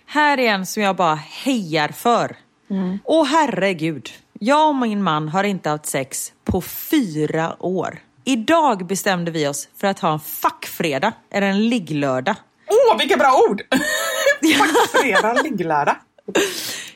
[0.05, 2.35] Här är en som jag bara hejar för.
[3.03, 4.09] Åh herregud.
[4.39, 7.99] Jag och min man har inte haft sex på fyra år.
[8.23, 12.35] Idag bestämde vi oss för att ha en fuckfredag, eller en ligglördag.
[12.69, 13.61] Åh, vilka bra ord!
[14.91, 15.95] Fredag, ligglördag.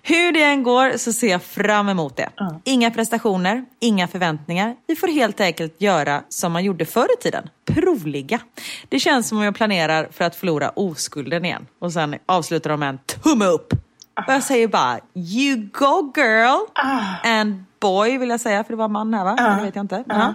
[0.06, 2.30] Hur det än går så ser jag fram emot det.
[2.64, 4.76] Inga prestationer, inga förväntningar.
[4.88, 7.50] Vi får helt enkelt göra som man gjorde förr i tiden.
[7.66, 8.40] Provligga.
[8.90, 11.68] Det känns som om jag planerar för att förlora oskulden igen.
[11.80, 13.74] Och sen avslutar de med en tumme upp.
[14.28, 16.60] Och jag säger bara, you go girl!
[17.24, 19.36] And boy vill jag säga, för det var man här va?
[19.60, 20.04] Det vet jag inte.
[20.08, 20.34] Men, ja.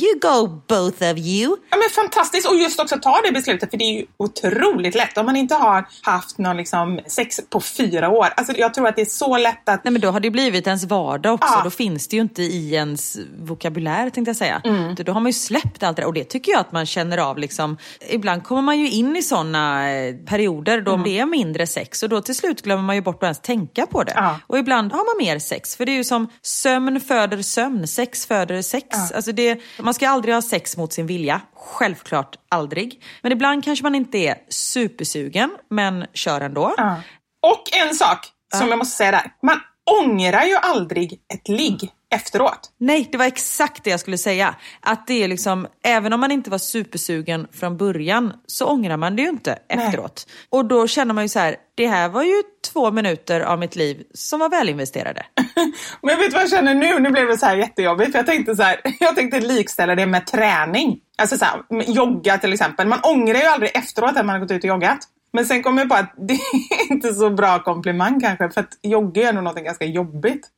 [0.00, 1.56] You go both of you!
[1.70, 5.18] Ja, men fantastiskt och just också ta det beslutet för det är ju otroligt lätt
[5.18, 8.26] om man inte har haft någon liksom sex på fyra år.
[8.36, 10.66] Alltså jag tror att det är så lätt att Nej men då har det blivit
[10.66, 11.54] ens vardag också.
[11.56, 11.60] Ja.
[11.64, 14.60] Då finns det ju inte i ens vokabulär tänkte jag säga.
[14.64, 14.94] Mm.
[14.94, 16.06] Då har man ju släppt allt det där.
[16.06, 17.76] Och det tycker jag att man känner av liksom.
[18.10, 19.84] Ibland kommer man ju in i sådana
[20.26, 21.04] perioder då Mm.
[21.04, 22.02] det är mindre sex.
[22.02, 24.12] Och då till slut glömmer man ju bort att ens tänka på det.
[24.16, 24.38] Ja.
[24.46, 25.76] Och ibland har man mer sex.
[25.76, 28.86] För det är ju som sömn föder sömn, sex föder sex.
[29.14, 31.40] Alltså det, man ska aldrig ha sex mot sin vilja.
[31.54, 33.02] Självklart aldrig.
[33.22, 36.74] Men ibland kanske man inte är supersugen men kör ändå.
[36.76, 36.96] Ja.
[37.42, 39.32] Och en sak som jag måste säga där.
[39.42, 39.60] Man
[40.00, 42.70] ångrar ju aldrig ett ligg efteråt.
[42.78, 44.54] Nej, det var exakt det jag skulle säga.
[44.80, 49.16] Att det är liksom, även om man inte var supersugen från början så ångrar man
[49.16, 50.26] det ju inte efteråt.
[50.50, 52.42] Och då känner man ju så här, det här var ju
[52.72, 55.26] två minuter av mitt liv som var välinvesterade.
[56.02, 56.98] Men vet du vad jag känner nu?
[56.98, 58.12] Nu blev det så här jättejobbigt.
[58.12, 60.98] För jag tänkte så här, jag tänkte likställa det med träning.
[61.18, 62.86] Alltså så här, med jogga till exempel.
[62.86, 64.98] Man ångrar ju aldrig efteråt att man har gått ut och joggat.
[65.32, 68.50] Men sen kom jag på att det är inte så bra komplimang kanske.
[68.50, 70.48] För att jogga är nog något ganska jobbigt.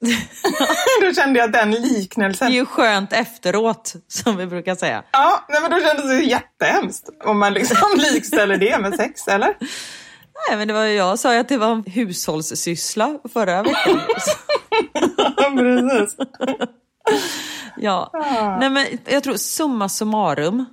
[1.01, 2.49] då kände jag den Det liknelsen.
[2.49, 5.03] är ju skönt efteråt, som vi brukar säga.
[5.11, 7.09] Ja, nej, men då kändes det jättehemskt.
[7.25, 9.55] Om man liksom likställer det med sex, eller?
[10.49, 14.01] Nej, men det var jag sa ju att det var en hushållssyssla förra veckan.
[15.57, 16.17] Precis.
[17.77, 18.11] Ja,
[18.61, 20.65] nej men jag tror summa summarum.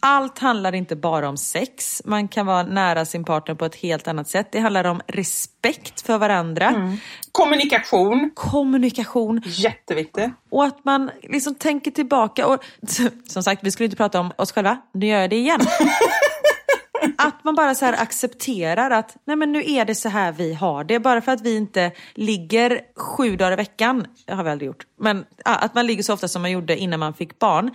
[0.00, 2.02] Allt handlar inte bara om sex.
[2.04, 4.48] Man kan vara nära sin partner på ett helt annat sätt.
[4.52, 6.98] Det handlar om respekt för varandra,
[7.32, 10.30] Kommunikation, kommunikation jätteviktigt.
[10.50, 12.46] och att man liksom tänker tillbaka.
[12.46, 12.64] Och,
[13.26, 14.78] som sagt, vi skulle inte prata om oss själva.
[14.94, 15.60] Nu gör jag det igen.
[17.18, 20.84] Att man bara så accepterar att nej men nu är det så här vi har
[20.84, 21.00] det.
[21.00, 24.86] Bara för att vi inte ligger sju dagar i veckan, det har vi aldrig gjort.
[25.00, 27.70] Men att man ligger så ofta som man gjorde innan man fick barn.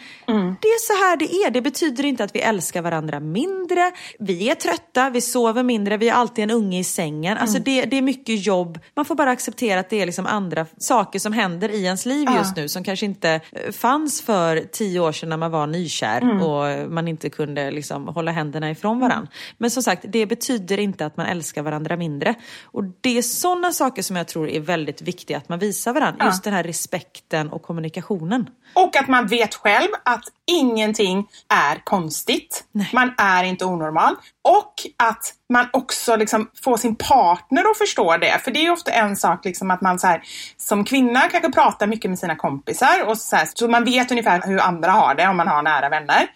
[0.62, 1.52] Det är så här det är.
[1.52, 3.91] Det betyder inte att vi älskar varandra mindre.
[4.20, 7.38] Vi är trötta, vi sover mindre, vi har alltid en unge i sängen.
[7.38, 8.80] Alltså det, det är mycket jobb.
[8.95, 12.28] Man får bara acceptera att det är liksom andra saker som händer i ens liv
[12.38, 16.44] just nu som kanske inte eh, fanns för tio år sedan när man var nykär
[16.44, 19.16] och man inte kunde liksom hålla händerna ifrån varandra.
[19.57, 22.35] Men som sagt, det betyder inte att man älskar varandra mindre.
[22.64, 26.26] Och det är sådana saker som jag tror är väldigt viktiga att man visar varandra.
[26.26, 28.49] Just den här respekten och kommunikationen.
[28.78, 32.64] Och att man vet själv att ingenting är konstigt.
[32.94, 34.16] Man är inte onormal.
[34.44, 38.40] Och att man också liksom får sin partner att förstå det.
[38.44, 40.22] För det är ju ofta en sak liksom att man så här,
[40.58, 43.04] som kvinna kanske pratar mycket med sina kompisar.
[43.08, 45.90] Och så, här, så man vet ungefär hur andra har det om man har nära
[45.90, 46.28] vänner.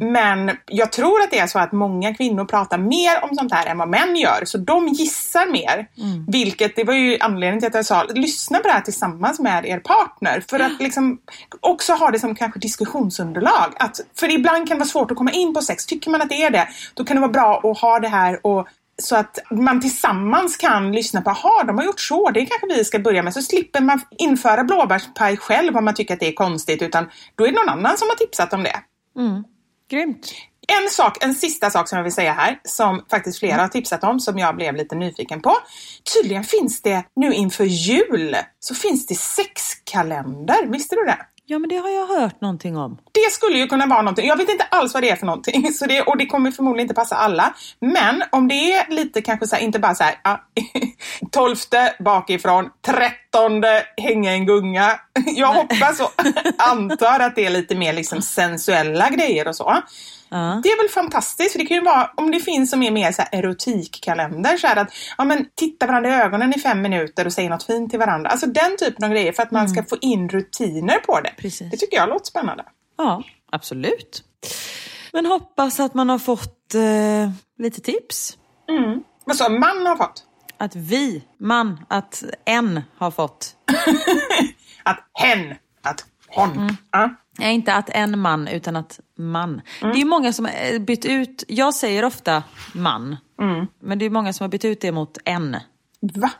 [0.00, 3.66] Men jag tror att det är så att många kvinnor pratar mer om sånt här
[3.66, 4.44] än vad män gör.
[4.44, 5.86] Så de gissar mer.
[6.28, 9.66] Vilket, det var ju anledningen till att jag sa, lyssna på det här tillsammans med
[9.66, 10.44] er partner.
[10.50, 11.18] För att liksom
[11.84, 13.74] också ha det som kanske diskussionsunderlag.
[13.78, 15.86] Att, för ibland kan det vara svårt att komma in på sex.
[15.86, 18.46] Tycker man att det är det, då kan det vara bra att ha det här
[18.46, 18.68] och
[19.02, 22.84] så att man tillsammans kan lyssna på, jaha, de har gjort så, det kanske vi
[22.84, 23.34] ska börja med.
[23.34, 27.46] Så slipper man införa blåbärspaj själv om man tycker att det är konstigt, utan då
[27.46, 28.76] är det någon annan som har tipsat om det.
[29.90, 30.32] Grymt.
[30.68, 34.04] En sak, en sista sak som jag vill säga här, som faktiskt flera har tipsat
[34.04, 35.56] om, som jag blev lite nyfiken på.
[36.14, 40.66] Tydligen finns det nu inför jul, så finns det sexkalender.
[40.66, 41.18] Visste du det?
[41.46, 42.98] Ja men det har jag hört någonting om.
[43.12, 44.26] Det skulle ju kunna vara någonting.
[44.26, 45.72] Jag vet inte alls vad det är för någonting.
[45.72, 47.54] Så det, och det kommer förmodligen inte passa alla.
[47.80, 50.40] Men om det är lite kanske så här, inte bara så här, ja,
[51.30, 55.00] tolfte bakifrån, trettonde hänga en gunga.
[55.26, 56.12] Jag hoppas och
[56.58, 59.82] antar att det är lite mer liksom sensuella grejer och så.
[60.62, 63.12] Det är väl fantastiskt, för det kan ju vara om det finns som är mer
[63.12, 67.26] så här erotikkalender, så här att ja, men, titta varandra i ögonen i fem minuter
[67.26, 68.30] och säga något fint till varandra.
[68.30, 71.32] Alltså den typen av grejer för att man ska få in rutiner på det.
[71.36, 71.70] Precis.
[71.70, 72.64] Det tycker jag låter spännande.
[72.96, 74.24] Ja, absolut.
[75.12, 78.38] Men hoppas att man har fått eh, lite tips.
[79.24, 80.24] Vad sa man har fått?
[80.58, 83.56] Att vi, man, att en har fått.
[84.82, 86.76] Att hen, att hon.
[86.90, 87.10] Ja.
[87.38, 89.60] Nej, inte att en man, utan att man.
[89.80, 92.42] Det är många som har bytt ut, jag säger ofta
[92.74, 93.16] man,
[93.80, 95.56] men det är många som har bytt ut det mot en.
[96.00, 96.30] Va?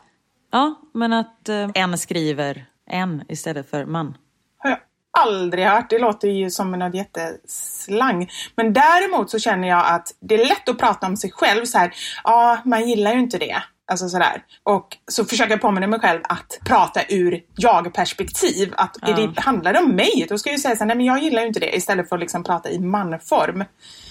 [0.51, 4.17] Ja, men att eh, en skriver en istället för man.
[4.57, 4.79] har jag
[5.19, 5.89] aldrig hört.
[5.89, 8.29] Det låter ju som något jätteslang.
[8.55, 11.77] Men däremot så känner jag att det är lätt att prata om sig själv så
[11.77, 11.93] här.
[12.23, 13.63] Ja, man gillar ju inte det.
[13.87, 14.43] Alltså sådär.
[14.63, 18.73] Och så försöker jag påminna mig själv att prata ur jag-perspektiv.
[18.77, 20.97] Att är det, handlar det om mig, då ska jag ju säga så här, nej
[20.97, 21.75] men jag gillar ju inte det.
[21.75, 23.63] Istället för att liksom prata i manform.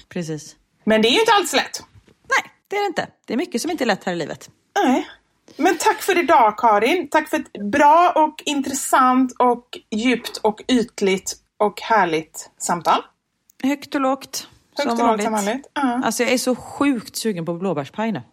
[0.09, 0.57] Precis.
[0.85, 1.83] Men det är ju inte alls lätt.
[2.07, 3.07] Nej, det är det inte.
[3.27, 4.51] Det är mycket som inte är lätt här i livet.
[4.85, 5.09] Nej.
[5.57, 7.09] Men tack för idag Karin.
[7.09, 13.03] Tack för ett bra och intressant och djupt och ytligt och härligt samtal.
[13.63, 14.49] Högt och lågt.
[14.79, 15.25] Högt som vanligt.
[15.25, 15.71] som vanligt.
[15.75, 16.01] Ja.
[16.05, 18.23] Alltså jag är så sjukt sugen på blåbärspaj nu.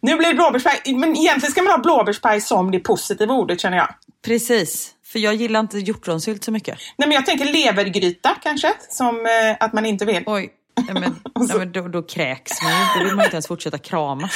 [0.00, 3.76] Nu blir det blåbärspaj, men egentligen ska man ha blåbärspaj som det positiva ordet känner
[3.76, 3.88] jag.
[4.24, 4.94] Precis.
[5.04, 6.78] För jag gillar inte hjortronsylt så mycket.
[6.96, 10.22] Nej men jag tänker levergryta kanske, som eh, att man inte vill.
[10.26, 10.52] Oj.
[10.76, 11.02] Nej, men,
[11.48, 12.98] nej, men då, då kräks man ju.
[12.98, 14.28] Då vill man inte ens fortsätta krama.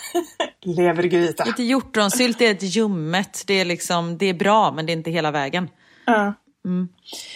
[0.64, 1.44] Levergryta.
[1.44, 3.42] Lite hjortronsylt är ett ljummet.
[3.46, 5.68] Det är, liksom, det är bra men det är inte hela vägen.
[6.06, 6.34] Ja.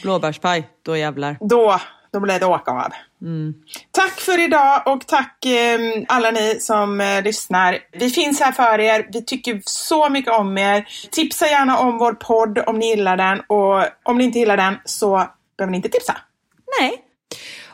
[0.03, 1.37] Blåbärspaj, då jävlar.
[1.41, 1.81] Då,
[2.17, 2.93] då blir det åka av.
[3.91, 5.79] Tack för idag och tack eh,
[6.09, 7.79] alla ni som eh, lyssnar.
[7.93, 9.07] Vi finns här för er.
[9.13, 10.87] Vi tycker så mycket om er.
[11.11, 14.75] Tipsa gärna om vår podd om ni gillar den och om ni inte gillar den
[14.85, 15.29] så
[15.59, 16.17] behöver ni inte tipsa.
[16.81, 17.06] Nej.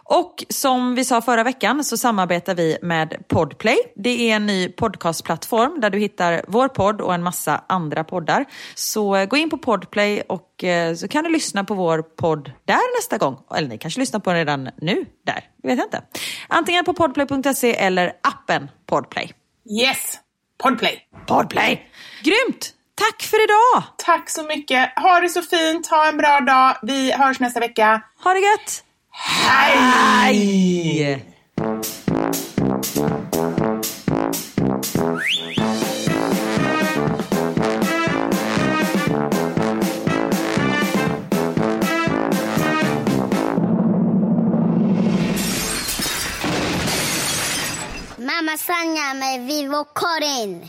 [0.04, 3.76] Och som vi sa förra veckan så samarbetar vi med Podplay.
[3.96, 8.44] Det är en ny podcastplattform där du hittar vår podd och en massa andra poddar.
[8.74, 12.52] Så eh, gå in på Podplay och eh, så kan du lyssna på vår podd
[12.64, 13.38] där nästa gång.
[13.56, 15.44] Eller ni kanske lyssnar på den redan nu där.
[15.62, 16.02] Det vet jag inte.
[16.48, 19.32] Antingen på podplay.se eller appen Podplay.
[19.80, 20.18] Yes!
[20.62, 20.98] Podplay!
[21.26, 21.88] Podplay!
[22.22, 22.74] Grymt!
[22.94, 23.82] Tack för idag!
[23.96, 24.92] Tack så mycket.
[24.96, 25.86] Ha det så fint.
[25.86, 26.76] Ha en bra dag.
[26.82, 28.02] Vi hörs nästa vecka.
[28.24, 28.84] Ha det gött!
[29.12, 30.32] Hej!
[48.18, 50.68] Mamma Sanja med Vivo Karin.